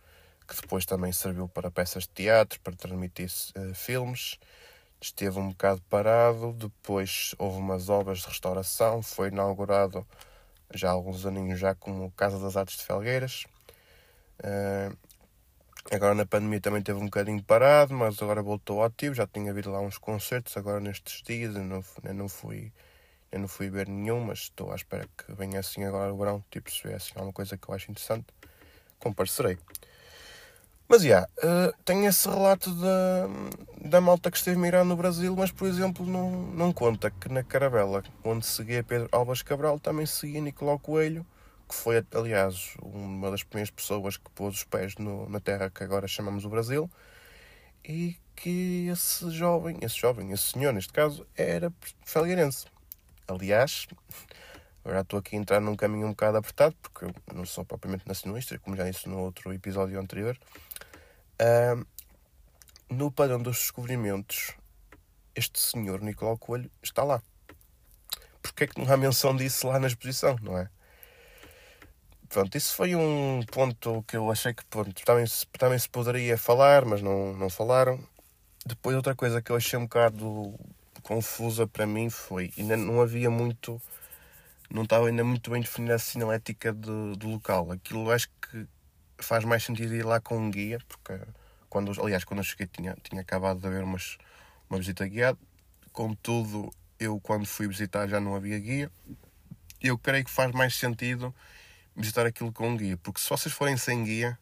que 0.49 0.61
depois 0.61 0.85
também 0.85 1.11
serviu 1.11 1.47
para 1.47 1.69
peças 1.69 2.03
de 2.03 2.09
teatro, 2.09 2.59
para 2.61 2.75
transmitir 2.75 3.29
uh, 3.55 3.73
filmes. 3.75 4.39
Esteve 4.99 5.39
um 5.39 5.49
bocado 5.49 5.81
parado, 5.89 6.51
depois 6.53 7.35
houve 7.37 7.59
umas 7.59 7.87
obras 7.87 8.19
de 8.19 8.27
restauração, 8.27 9.01
foi 9.01 9.29
inaugurado 9.29 10.05
já 10.73 10.89
há 10.89 10.91
alguns 10.91 11.25
aninhos 11.25 11.59
já 11.59 11.73
como 11.73 12.11
Casa 12.11 12.39
das 12.39 12.57
Artes 12.57 12.77
de 12.77 12.83
Felgueiras. 12.83 13.45
Uh, 14.39 14.97
agora 15.91 16.15
na 16.15 16.25
pandemia 16.25 16.59
também 16.59 16.81
teve 16.81 16.99
um 16.99 17.05
bocadinho 17.05 17.43
parado, 17.43 17.93
mas 17.93 18.21
agora 18.21 18.41
voltou 18.41 18.83
ativo, 18.83 19.15
já 19.15 19.27
tinha 19.27 19.51
havido 19.51 19.71
lá 19.71 19.79
uns 19.79 19.97
concertos 19.97 20.57
agora 20.57 20.79
nestes 20.79 21.21
dias, 21.23 21.55
eu 21.55 21.63
não, 21.63 21.83
eu 22.03 22.13
não 22.13 22.27
fui 22.27 22.71
eu 23.31 23.39
não 23.39 23.47
fui 23.47 23.69
ver 23.69 23.87
nenhum, 23.87 24.21
mas 24.21 24.39
estou 24.39 24.71
à 24.71 24.75
espera 24.75 25.07
que 25.15 25.31
venha 25.33 25.59
assim 25.59 25.83
agora 25.83 26.11
o 26.11 26.17
verão, 26.17 26.43
tipo 26.49 26.71
se 26.71 26.81
vier 26.83 26.95
assim 26.95 27.13
alguma 27.15 27.33
coisa 27.33 27.57
que 27.57 27.69
eu 27.69 27.75
acho 27.75 27.91
interessante, 27.91 28.25
comparecerei. 28.99 29.57
Mas, 30.91 31.03
já, 31.03 31.07
yeah, 31.07 31.27
uh, 31.43 31.83
tem 31.85 32.07
esse 32.07 32.27
relato 32.27 32.73
da, 32.73 33.27
da 33.87 34.01
malta 34.01 34.31
que 34.31 34.37
esteve 34.37 34.57
mirando 34.57 34.89
no 34.89 34.95
Brasil, 34.95 35.35
mas, 35.35 35.51
por 35.51 35.67
exemplo, 35.67 36.03
não, 36.03 36.31
não 36.31 36.73
conta 36.73 37.11
que 37.11 37.29
na 37.29 37.43
Carabela, 37.43 38.03
onde 38.23 38.43
seguia 38.43 38.83
Pedro 38.83 39.07
Alves 39.11 39.43
Cabral, 39.43 39.79
também 39.79 40.07
seguia 40.07 40.41
Nicolau 40.41 40.79
Coelho, 40.79 41.23
que 41.67 41.75
foi, 41.75 42.03
aliás, 42.11 42.73
uma 42.81 43.29
das 43.29 43.43
primeiras 43.43 43.69
pessoas 43.69 44.17
que 44.17 44.31
pôs 44.31 44.55
os 44.55 44.63
pés 44.63 44.95
no, 44.95 45.29
na 45.29 45.39
terra 45.39 45.69
que 45.69 45.83
agora 45.83 46.07
chamamos 46.07 46.43
o 46.43 46.49
Brasil, 46.49 46.89
e 47.87 48.17
que 48.35 48.87
esse 48.91 49.29
jovem, 49.29 49.77
esse 49.83 49.95
jovem, 49.95 50.31
esse 50.31 50.53
senhor, 50.53 50.73
neste 50.73 50.91
caso, 50.91 51.23
era 51.37 51.71
felgueirense. 52.03 52.65
Aliás, 53.27 53.85
agora 54.89 55.01
estou 55.01 55.19
aqui 55.19 55.35
a 55.35 55.39
entrar 55.39 55.61
num 55.61 55.75
caminho 55.75 56.07
um 56.07 56.11
bocado 56.11 56.37
apertado, 56.37 56.75
porque 56.81 57.05
eu 57.05 57.13
não 57.33 57.45
sou 57.45 57.63
propriamente 57.63 58.07
nacionalista, 58.07 58.57
como 58.59 58.75
já 58.75 58.89
disse 58.89 59.07
no 59.07 59.19
outro 59.19 59.53
episódio 59.53 59.99
anterior, 59.99 60.37
Uh, 61.39 61.87
no 62.89 63.09
padrão 63.09 63.41
dos 63.41 63.59
descobrimentos, 63.59 64.53
este 65.33 65.57
senhor 65.57 66.01
Nicolau 66.01 66.37
Coelho 66.37 66.69
está 66.83 67.01
lá. 67.01 67.21
Porquê 68.41 68.65
é 68.65 68.67
que 68.67 68.77
não 68.77 68.91
há 68.91 68.97
menção 68.97 69.33
disso 69.33 69.67
lá 69.67 69.79
na 69.79 69.87
exposição, 69.87 70.35
não 70.41 70.57
é? 70.57 70.69
Pronto, 72.27 72.57
isso 72.57 72.75
foi 72.75 72.93
um 72.93 73.41
ponto 73.49 74.03
que 74.03 74.17
eu 74.17 74.29
achei 74.29 74.53
que 74.53 74.65
pronto, 74.65 74.93
também, 75.05 75.25
se, 75.25 75.47
também 75.47 75.79
se 75.79 75.87
poderia 75.87 76.37
falar, 76.37 76.83
mas 76.83 77.01
não, 77.01 77.33
não 77.33 77.49
falaram. 77.49 77.97
Depois, 78.65 78.95
outra 78.97 79.15
coisa 79.15 79.41
que 79.41 79.49
eu 79.49 79.55
achei 79.55 79.79
um 79.79 79.83
bocado 79.83 80.59
confusa 81.01 81.65
para 81.65 81.87
mim 81.87 82.09
foi 82.09 82.51
ainda 82.57 82.75
não 82.75 83.01
havia 83.01 83.29
muito, 83.29 83.81
não 84.69 84.83
estava 84.83 85.07
ainda 85.07 85.23
muito 85.23 85.49
bem 85.49 85.61
definida 85.61 85.95
a 85.95 85.99
sinalética 85.99 86.71
do, 86.71 87.15
do 87.15 87.29
local. 87.29 87.71
Aquilo 87.71 88.11
acho 88.11 88.29
que 88.41 88.67
faz 89.17 89.43
mais 89.43 89.63
sentido 89.63 89.95
ir 89.95 90.05
lá 90.05 90.19
com 90.19 90.37
um 90.37 90.51
guia, 90.51 90.79
porque 90.87 91.19
quando, 91.69 91.91
aliás, 92.01 92.23
quando 92.23 92.39
eu 92.39 92.43
cheguei 92.43 92.67
tinha, 92.67 92.95
tinha 93.03 93.21
acabado 93.21 93.59
de 93.59 93.67
haver 93.67 93.83
umas, 93.83 94.17
uma 94.69 94.79
visita 94.79 95.07
guiada. 95.07 95.37
Contudo, 95.91 96.71
eu 96.99 97.19
quando 97.19 97.45
fui 97.45 97.67
visitar 97.67 98.07
já 98.07 98.19
não 98.19 98.35
havia 98.35 98.59
guia. 98.59 98.91
Eu 99.81 99.97
creio 99.97 100.25
que 100.25 100.31
faz 100.31 100.51
mais 100.51 100.75
sentido 100.75 101.33
visitar 101.95 102.25
aquilo 102.25 102.51
com 102.51 102.69
um 102.69 102.77
guia, 102.77 102.97
porque 102.97 103.19
se 103.19 103.29
vocês 103.29 103.53
forem 103.53 103.75
sem 103.77 104.03
guia, 104.03 104.37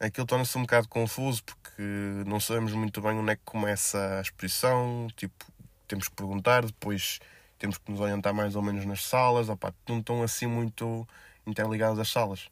aquilo 0.00 0.26
torna-se 0.26 0.56
um 0.56 0.62
bocado 0.62 0.88
confuso, 0.88 1.44
porque 1.44 1.82
não 2.26 2.40
sabemos 2.40 2.72
muito 2.72 3.00
bem 3.00 3.12
onde 3.12 3.32
é 3.32 3.36
que 3.36 3.42
começa 3.44 4.18
a 4.18 4.20
exposição, 4.20 5.08
tipo, 5.16 5.44
temos 5.86 6.08
que 6.08 6.14
perguntar, 6.14 6.64
depois 6.64 7.18
temos 7.58 7.78
que 7.78 7.90
nos 7.90 8.00
orientar 8.00 8.32
mais 8.34 8.56
ou 8.56 8.62
menos 8.62 8.84
nas 8.84 9.04
salas, 9.04 9.48
opa, 9.48 9.74
não 9.88 9.98
estão 9.98 10.22
assim 10.22 10.46
muito 10.46 11.06
interligadas 11.46 11.98
as 11.98 12.08
salas. 12.08 12.48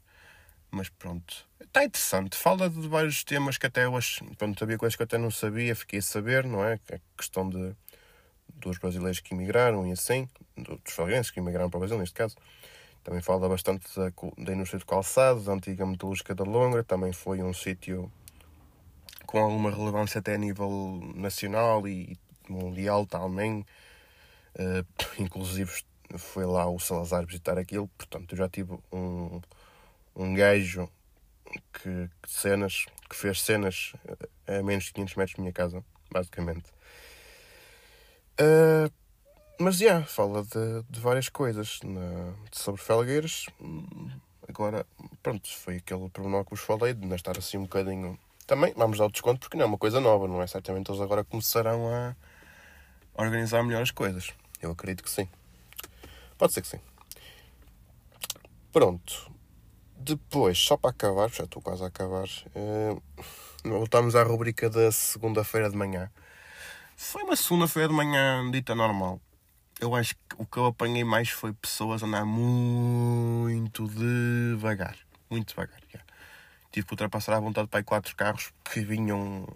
Mas 0.71 0.89
pronto, 0.89 1.47
está 1.61 1.85
interessante. 1.85 2.37
Fala 2.37 2.69
de 2.69 2.89
vários 2.89 3.23
temas 3.25 3.57
que 3.57 3.67
até 3.67 3.89
hoje, 3.89 4.21
pronto, 4.37 4.63
havia 4.63 4.77
coisas 4.77 4.97
que 4.97 5.03
eu 5.03 5.05
até 5.05 5.17
não 5.17 5.31
sabia, 5.31 5.75
fiquei 5.75 6.01
a 6.01 6.03
saber, 6.03 6.45
não 6.45 6.65
é? 6.65 6.75
A 6.93 6.99
questão 7.17 7.49
de, 7.49 7.75
dos 8.55 8.79
brasileiros 8.79 9.21
que 9.21 9.35
emigraram 9.35 9.87
e 9.87 9.93
assim, 9.93 10.29
dos 10.57 10.93
falguenses 10.93 11.31
que 11.31 11.41
emigraram 11.41 11.71
para 11.71 11.79
o 11.79 11.81
Brasil, 11.81 11.99
neste 11.99 12.15
caso. 12.15 12.37
Também 13.05 13.23
fala 13.23 13.49
bastante 13.49 13.87
da, 13.95 14.11
da 14.39 14.53
indústria 14.53 14.81
de 14.81 14.85
calçados, 14.85 15.45
da 15.45 15.53
antiga 15.53 15.87
metalúrgica 15.87 16.35
da 16.35 16.43
Longra, 16.43 16.83
também 16.83 17.13
foi 17.13 17.41
um 17.41 17.55
sítio 17.55 18.11
com 19.27 19.39
alguma 19.39 19.71
relevância 19.71 20.19
até 20.19 20.35
a 20.35 20.39
nível 20.39 21.01
nacional 21.15 21.87
e 21.87 22.19
mundial 22.49 23.07
também. 23.07 23.65
Uh, 24.59 24.87
inclusive 25.21 25.71
foi 26.17 26.47
lá 26.47 26.69
o 26.69 26.79
Salazar 26.79 27.27
visitar 27.27 27.59
aquilo, 27.59 27.89
portanto 27.99 28.33
eu 28.33 28.39
já 28.39 28.49
tive 28.49 28.73
um, 28.93 29.41
um 30.15 30.35
gajo 30.35 30.89
que, 31.73 32.09
que 32.23 32.31
cenas, 32.31 32.87
que 33.09 33.17
fez 33.17 33.43
cenas 33.43 33.93
a 34.47 34.63
menos 34.63 34.85
de 34.85 34.93
500 34.93 35.15
metros 35.17 35.37
da 35.37 35.43
minha 35.43 35.53
casa, 35.53 35.85
basicamente. 36.11 36.71
Uh, 38.41 38.93
mas, 39.59 39.79
já, 39.79 39.87
yeah, 39.87 40.07
fala 40.07 40.43
de, 40.43 40.83
de, 40.91 41.01
várias 41.01 41.29
coisas 41.31 41.81
na, 41.83 42.35
sobre 42.53 42.81
Felgueiras. 42.83 43.47
Agora, 44.47 44.87
pronto, 45.23 45.49
foi 45.49 45.77
aquele 45.77 46.09
pormenor 46.11 46.45
que 46.45 46.51
vos 46.51 46.61
falei, 46.61 46.93
de 46.93 47.07
não 47.07 47.17
estar 47.17 47.37
assim 47.39 47.57
um 47.57 47.63
bocadinho... 47.63 48.19
Também 48.47 48.73
vamos 48.77 48.99
dar 48.99 49.07
o 49.07 49.11
desconto 49.11 49.41
porque 49.41 49.57
não 49.57 49.65
é 49.65 49.67
uma 49.67 49.79
coisa 49.79 49.99
nova, 49.99 50.29
não 50.29 50.41
é? 50.41 50.47
Certamente 50.47 50.91
eles 50.91 51.01
agora 51.01 51.25
começarão 51.25 51.89
a 51.89 52.15
organizar 53.15 53.63
melhor 53.65 53.83
as 53.83 53.91
coisas. 53.91 54.33
Eu 54.61 54.71
acredito 54.71 55.03
que 55.03 55.11
sim. 55.11 55.29
Pode 56.39 56.53
ser 56.53 56.63
que 56.63 56.69
sim. 56.69 56.81
Pronto. 58.73 59.33
Depois, 59.97 60.59
só 60.59 60.77
para 60.77 60.91
acabar, 60.91 61.29
já 61.31 61.45
estou 61.45 61.63
quase 61.63 61.83
a 61.83 61.87
acabar, 61.87 62.29
uh, 62.55 63.03
voltamos 63.65 64.15
à 64.15 64.23
rubrica 64.23 64.71
da 64.71 64.93
segunda-feira 64.93 65.69
de 65.71 65.77
manhã. 65.77 66.11
Foi 66.97 67.23
uma 67.23 67.35
segunda-feira 67.37 67.89
de 67.89 67.95
manhã 67.95 68.49
dita 68.51 68.75
normal. 68.75 69.21
Eu 69.81 69.95
acho 69.95 70.15
que 70.15 70.37
o 70.39 70.47
que 70.47 70.59
eu 70.59 70.67
apanhei 70.67 71.05
mais 71.05 71.29
foi 71.29 71.53
pessoas 71.53 72.03
andar 72.03 72.25
muito 72.25 73.89
devagar. 73.89 74.97
Muito 75.29 75.49
devagar. 75.49 75.81
Já. 75.93 76.01
Tive 76.71 76.87
que 76.87 76.93
ultrapassar 76.93 77.35
à 77.35 77.41
vontade 77.41 77.69
para 77.69 77.81
aí 77.81 77.85
quatro 77.85 78.15
carros 78.15 78.53
que 78.65 78.81
vinham 78.81 79.47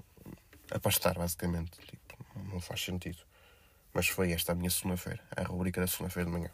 a 0.70 0.78
pastar, 0.78 1.14
basicamente. 1.14 1.78
Tipo, 1.78 2.16
não 2.52 2.60
faz 2.60 2.82
sentido. 2.82 3.29
Mas 3.92 4.08
foi 4.08 4.32
esta 4.32 4.52
a 4.52 4.54
minha 4.54 4.70
segunda-feira, 4.70 5.20
a 5.36 5.42
rubrica 5.42 5.80
da 5.80 5.86
segunda-feira 5.86 6.30
de 6.30 6.36
manhã. 6.36 6.50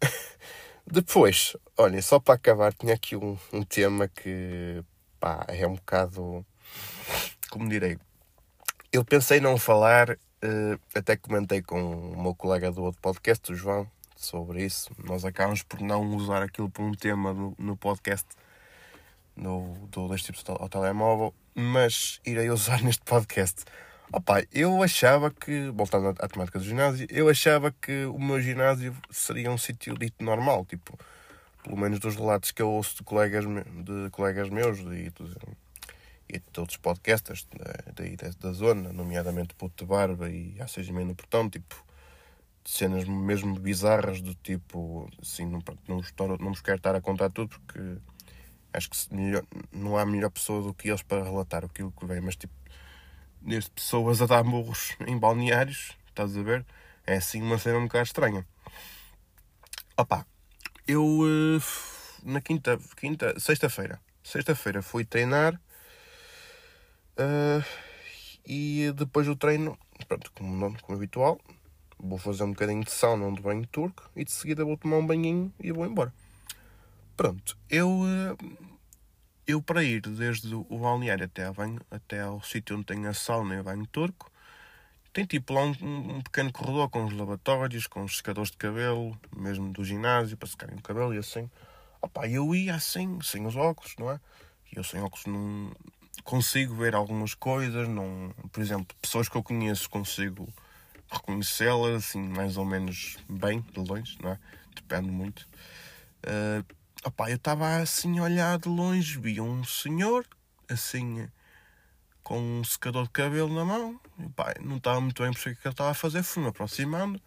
Depois, 0.86 1.56
olha, 1.76 2.00
só 2.00 2.20
para 2.20 2.34
acabar, 2.34 2.72
tinha 2.72 2.94
aqui 2.94 3.16
um, 3.16 3.36
um 3.52 3.62
tema 3.62 4.06
que 4.08 4.84
pá, 5.18 5.44
é 5.48 5.66
um 5.66 5.74
bocado. 5.74 6.46
Como 7.50 7.68
direi? 7.68 7.98
Eu 8.92 9.04
pensei 9.04 9.40
não 9.40 9.58
falar, 9.58 10.10
uh, 10.10 10.80
até 10.94 11.16
comentei 11.16 11.60
com 11.60 12.12
o 12.12 12.22
meu 12.22 12.34
colega 12.34 12.70
do 12.70 12.84
outro 12.84 13.00
podcast, 13.00 13.52
o 13.52 13.54
João, 13.56 13.90
sobre 14.16 14.64
isso. 14.64 14.90
Nós 15.04 15.24
acabamos 15.24 15.62
por 15.62 15.80
não 15.80 16.02
usar 16.14 16.42
aquilo 16.42 16.70
por 16.70 16.82
um 16.82 16.92
tema 16.92 17.34
no, 17.34 17.54
no 17.58 17.76
podcast 17.76 18.26
no, 19.34 19.74
do 19.90 20.08
Dois 20.08 20.22
Tipos 20.22 20.44
ao 20.48 20.68
Telemóvel, 20.68 21.34
mas 21.54 22.20
irei 22.24 22.48
usar 22.50 22.82
neste 22.84 23.02
podcast 23.04 23.64
Opa, 24.12 24.44
eu 24.52 24.82
achava 24.84 25.30
que, 25.32 25.68
voltando 25.70 26.14
à 26.20 26.28
temática 26.28 26.58
do 26.60 26.64
ginásio, 26.64 27.06
eu 27.10 27.28
achava 27.28 27.72
que 27.72 28.04
o 28.06 28.18
meu 28.18 28.40
ginásio 28.40 28.96
seria 29.10 29.50
um 29.50 29.58
sítio 29.58 29.98
dito 29.98 30.22
normal, 30.24 30.64
tipo, 30.64 30.96
pelo 31.62 31.76
menos 31.76 31.98
dos 31.98 32.14
relatos 32.14 32.52
que 32.52 32.62
eu 32.62 32.70
ouço 32.70 32.98
de 32.98 33.02
colegas, 33.02 33.44
de 33.44 34.10
colegas 34.12 34.48
meus 34.48 34.78
e 34.78 35.10
de, 35.10 36.40
de 36.40 36.60
outros 36.60 36.76
podcasters 36.76 37.48
daí 37.96 38.16
da, 38.16 38.30
da, 38.38 38.52
zona, 38.52 38.92
nomeadamente 38.92 39.54
Puto 39.54 39.84
de 39.84 39.88
Barba 39.88 40.30
e 40.30 40.56
há 40.60 40.68
seis 40.68 40.88
no 40.88 41.14
Portão, 41.14 41.50
tipo, 41.50 41.74
cenas 42.64 43.04
mesmo 43.08 43.58
bizarras 43.58 44.20
do 44.20 44.34
tipo, 44.36 45.10
assim, 45.20 45.46
não, 45.46 45.60
não, 45.88 46.00
não, 46.18 46.36
não 46.36 46.48
vos 46.50 46.60
quero 46.60 46.76
estar 46.76 46.94
a 46.94 47.00
contar 47.00 47.30
tudo 47.30 47.48
porque 47.48 47.98
acho 48.72 48.88
que 48.88 48.96
melhor, 49.12 49.42
não 49.72 49.96
há 49.98 50.06
melhor 50.06 50.30
pessoa 50.30 50.62
do 50.62 50.72
que 50.72 50.88
eles 50.88 51.02
para 51.02 51.24
relatar 51.24 51.64
aquilo 51.64 51.90
que 51.90 52.06
vem, 52.06 52.20
mas 52.20 52.36
tipo, 52.36 52.54
neste 53.46 53.70
pessoas 53.70 54.20
a 54.20 54.26
dar 54.26 54.42
morros 54.42 54.96
em 55.06 55.16
balneários, 55.16 55.96
estás 56.08 56.36
a 56.36 56.42
ver? 56.42 56.66
É 57.06 57.16
assim 57.16 57.40
uma 57.40 57.58
cena 57.58 57.78
um 57.78 57.84
bocado 57.84 58.04
estranha. 58.04 58.44
Opa, 59.96 60.26
eu 60.86 61.04
uh, 61.04 61.62
na 62.24 62.40
quinta, 62.40 62.78
quinta 62.96 63.38
sexta-feira, 63.38 64.00
sexta-feira 64.22 64.82
fui 64.82 65.04
treinar 65.04 65.54
uh, 67.16 67.64
e 68.44 68.92
depois 68.96 69.26
do 69.26 69.36
treino, 69.36 69.78
pronto, 70.08 70.32
como, 70.32 70.76
como 70.82 70.98
habitual, 70.98 71.40
vou 71.98 72.18
fazer 72.18 72.42
um 72.42 72.50
bocadinho 72.50 72.84
de 72.84 72.90
sauna, 72.90 73.26
um 73.26 73.34
banho 73.34 73.66
turco 73.68 74.10
e 74.16 74.24
de 74.24 74.32
seguida 74.32 74.64
vou 74.64 74.76
tomar 74.76 74.98
um 74.98 75.06
banhinho 75.06 75.52
e 75.60 75.70
vou 75.70 75.86
embora. 75.86 76.12
Pronto, 77.16 77.56
eu 77.70 77.88
uh, 77.88 78.75
eu 79.46 79.62
para 79.62 79.82
ir 79.84 80.00
desde 80.00 80.54
o 80.54 80.78
balneário 80.78 81.24
até 81.24 81.50
banho, 81.52 81.80
até 81.90 82.20
ao 82.20 82.42
sítio 82.42 82.76
onde 82.76 82.86
tem 82.86 83.06
a 83.06 83.14
sauna 83.14 83.54
e 83.54 83.60
o 83.60 83.64
banho 83.64 83.86
turco, 83.86 84.30
tem 85.12 85.24
tipo 85.24 85.54
lá 85.54 85.62
um, 85.62 85.70
um, 85.80 86.20
pequeno 86.20 86.52
corredor 86.52 86.90
com 86.90 87.04
os 87.04 87.14
lavatórios, 87.14 87.86
com 87.86 88.04
os 88.04 88.18
secadores 88.18 88.50
de 88.50 88.58
cabelo, 88.58 89.18
mesmo 89.34 89.72
do 89.72 89.84
ginásio, 89.84 90.36
para 90.36 90.48
secarem 90.48 90.76
o 90.76 90.82
cabelo 90.82 91.14
e 91.14 91.18
assim. 91.18 91.50
Opa, 92.02 92.28
eu 92.28 92.54
ia 92.54 92.74
assim, 92.74 93.18
sem 93.22 93.46
os 93.46 93.56
óculos, 93.56 93.94
não 93.98 94.10
é? 94.10 94.20
E 94.70 94.76
eu 94.76 94.84
sem 94.84 95.00
óculos 95.00 95.24
não 95.26 95.72
consigo 96.22 96.74
ver 96.74 96.94
algumas 96.94 97.34
coisas, 97.34 97.88
não... 97.88 98.34
por 98.52 98.60
exemplo, 98.60 98.94
pessoas 99.00 99.28
que 99.28 99.36
eu 99.36 99.42
conheço 99.42 99.88
consigo 99.88 100.52
reconhecê-las 101.10 101.94
assim 101.94 102.22
mais 102.22 102.56
ou 102.56 102.64
menos 102.64 103.16
bem, 103.28 103.60
de 103.60 103.80
longe, 103.80 104.18
não 104.22 104.32
é? 104.32 104.38
Depende 104.74 105.10
muito. 105.10 105.48
Uh, 106.24 106.75
Opá, 107.06 107.30
eu 107.30 107.36
estava 107.36 107.76
assim 107.76 108.18
a 108.18 108.24
olhar 108.24 108.58
de 108.58 108.68
longe, 108.68 109.16
vi 109.20 109.40
um 109.40 109.62
senhor, 109.62 110.26
assim, 110.68 111.30
com 112.20 112.58
um 112.58 112.64
secador 112.64 113.04
de 113.04 113.10
cabelo 113.10 113.54
na 113.54 113.64
mão. 113.64 114.00
Opá, 114.18 114.52
não 114.60 114.78
estava 114.78 115.00
muito 115.00 115.22
bem 115.22 115.30
o 115.30 115.34
que 115.36 115.50
ele 115.50 115.56
estava 115.64 115.92
a 115.92 115.94
fazer, 115.94 116.24
fui-me 116.24 116.48
aproximando. 116.48 117.22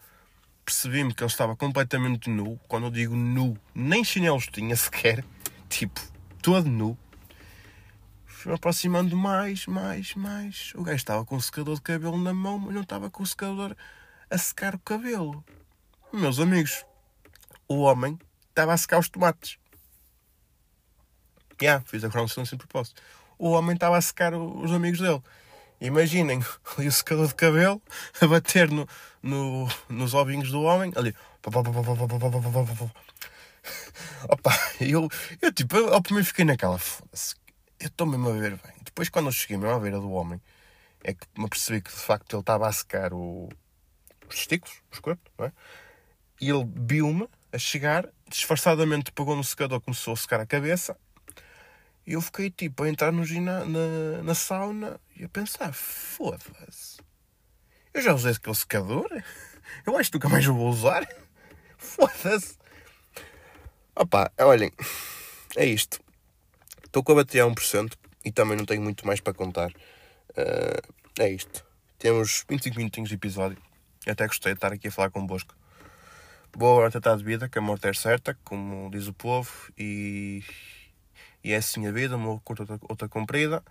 Percebi-me 0.65 1.13
que 1.13 1.23
ele 1.23 1.31
estava 1.31 1.55
completamente 1.55 2.29
nu. 2.29 2.59
Quando 2.67 2.87
eu 2.87 2.91
digo 2.91 3.15
nu, 3.15 3.57
nem 3.73 4.03
chinelos 4.03 4.47
tinha 4.47 4.75
sequer. 4.75 5.23
Tipo, 5.69 6.01
todo 6.41 6.69
nu. 6.69 6.97
Fui-me 8.25 8.57
aproximando 8.57 9.15
mais, 9.15 9.65
mais, 9.65 10.13
mais. 10.13 10.73
O 10.75 10.83
gajo 10.83 10.97
estava 10.97 11.23
com 11.23 11.37
o 11.37 11.41
secador 11.41 11.75
de 11.75 11.81
cabelo 11.81 12.21
na 12.21 12.33
mão, 12.33 12.59
mas 12.59 12.73
não 12.73 12.81
estava 12.81 13.09
com 13.09 13.23
o 13.23 13.25
secador 13.25 13.73
a 14.29 14.37
secar 14.37 14.75
o 14.75 14.79
cabelo. 14.79 15.41
Meus 16.11 16.37
amigos, 16.37 16.85
o 17.65 17.77
homem 17.77 18.19
estava 18.49 18.73
a 18.73 18.77
secar 18.77 18.99
os 18.99 19.07
tomates. 19.07 19.57
Yeah, 21.61 21.83
fiz 21.85 22.03
a 22.03 22.09
crown 22.09 22.27
sem 22.27 22.45
propósito. 22.57 23.01
O 23.37 23.51
homem 23.51 23.73
estava 23.73 23.97
a 23.97 24.01
secar 24.01 24.33
os 24.33 24.71
amigos 24.71 24.99
dele. 24.99 25.21
Imaginem 25.81 26.43
ali 26.77 26.87
o 26.87 26.91
secador 26.91 27.27
de 27.27 27.35
cabelo 27.35 27.81
a 28.21 28.27
bater 28.27 28.69
no, 28.69 28.87
no, 29.21 29.67
nos 29.87 30.13
ovinhos 30.13 30.51
do 30.51 30.61
homem. 30.61 30.91
Ali. 30.95 31.15
Opa, 34.27 34.51
eu, 34.81 35.07
eu 35.41 35.53
tipo, 35.53 35.77
eu, 35.77 35.93
ao 35.93 36.01
primeiro 36.01 36.27
fiquei 36.27 36.45
naquela. 36.45 36.77
Foda-se, 36.77 37.35
eu 37.79 37.87
estou 37.87 38.07
mesmo 38.07 38.29
a 38.29 38.33
ver 38.33 38.51
bem. 38.51 38.73
Depois, 38.83 39.09
quando 39.09 39.27
eu 39.27 39.31
cheguei 39.31 39.57
mesmo 39.57 39.75
à 39.75 39.79
beira 39.79 39.99
do 39.99 40.11
homem, 40.11 40.41
é 41.03 41.13
que 41.13 41.25
me 41.37 41.47
percebi 41.47 41.81
que 41.81 41.91
de 41.91 41.97
facto 41.97 42.33
ele 42.33 42.41
estava 42.41 42.67
a 42.67 42.71
secar 42.71 43.13
o, 43.13 43.49
os 44.27 44.35
testículos, 44.35 44.81
os 44.91 44.99
corpos, 44.99 45.31
não 45.37 45.45
é? 45.45 45.51
E 46.41 46.49
ele 46.49 46.69
viu-me 46.75 47.27
a 47.51 47.57
chegar, 47.57 48.07
disfarçadamente 48.27 49.11
pegou 49.11 49.35
no 49.35 49.43
secador, 49.43 49.81
começou 49.81 50.13
a 50.13 50.17
secar 50.17 50.39
a 50.39 50.45
cabeça 50.45 50.97
e 52.09 52.13
eu 52.13 52.21
fiquei 52.21 52.49
tipo 52.49 52.81
a 52.81 52.89
entrar 52.89 53.11
no 53.11 53.23
gina, 53.23 53.63
na, 53.65 54.23
na 54.23 54.33
sauna 54.33 54.99
e 55.15 55.23
a 55.23 55.29
pensar: 55.29 55.71
foda-se, 55.71 56.99
eu 57.93 58.01
já 58.01 58.15
usei 58.15 58.31
aquele 58.31 58.55
secador, 58.55 59.07
eu 59.85 59.95
acho 59.95 60.09
que 60.09 60.17
nunca 60.17 60.27
mais 60.27 60.43
vou 60.43 60.67
usar. 60.67 61.07
Foda-se. 61.77 62.57
Opá, 63.95 64.31
olhem, 64.39 64.71
é 65.55 65.67
isto. 65.67 65.99
Estou 66.83 67.03
com 67.03 67.11
a 67.11 67.15
bateria 67.15 67.43
a 67.43 67.47
1% 67.47 67.93
e 68.25 68.31
também 68.31 68.57
não 68.57 68.65
tenho 68.65 68.81
muito 68.81 69.05
mais 69.05 69.19
para 69.19 69.33
contar. 69.33 69.69
Uh, 70.31 70.93
é 71.19 71.29
isto. 71.29 71.63
Temos 71.99 72.43
25 72.49 72.75
minutinhos 72.75 73.09
de 73.09 73.15
episódio. 73.15 73.61
Até 74.07 74.25
gostei 74.25 74.53
de 74.53 74.57
estar 74.57 74.73
aqui 74.73 74.87
a 74.87 74.91
falar 74.91 75.11
convosco. 75.11 75.55
Boa 76.57 76.73
hora 76.73 76.91
tentar 76.91 77.15
de 77.17 77.23
vida, 77.23 77.47
que 77.47 77.59
a 77.59 77.61
morte 77.61 77.87
é 77.87 77.93
certa, 77.93 78.35
como 78.43 78.89
diz 78.89 79.07
o 79.07 79.13
povo, 79.13 79.71
e 79.77 80.43
e 81.43 81.53
é 81.53 81.57
assim 81.57 81.87
a 81.87 81.91
vida, 81.91 82.15
uma 82.15 82.39
curta, 82.39 82.63
outra, 82.63 82.79
outra 82.87 83.09
comprida. 83.09 83.63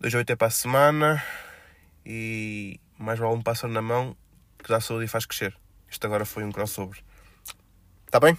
Dois 0.00 0.14
oito 0.14 0.30
é 0.30 0.36
para 0.36 0.48
a 0.48 0.50
semana. 0.50 1.22
E 2.04 2.80
mais 2.98 3.18
vale 3.18 3.34
um 3.34 3.42
pássaro 3.42 3.72
na 3.72 3.82
mão 3.82 4.16
que 4.58 4.68
dá 4.68 4.80
saúde 4.80 5.06
e 5.06 5.08
faz 5.08 5.26
crescer. 5.26 5.56
Isto 5.88 6.06
agora 6.06 6.24
foi 6.24 6.44
um 6.44 6.52
crossover. 6.52 7.02
Está 8.04 8.20
bem? 8.20 8.36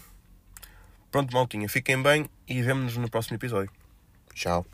Pronto, 1.12 1.34
maltinha. 1.34 1.68
Fiquem 1.68 2.02
bem 2.02 2.30
e 2.48 2.62
vemo-nos 2.62 2.98
no 2.98 3.10
próximo 3.10 3.36
episódio. 3.36 3.72
Tchau. 4.34 4.66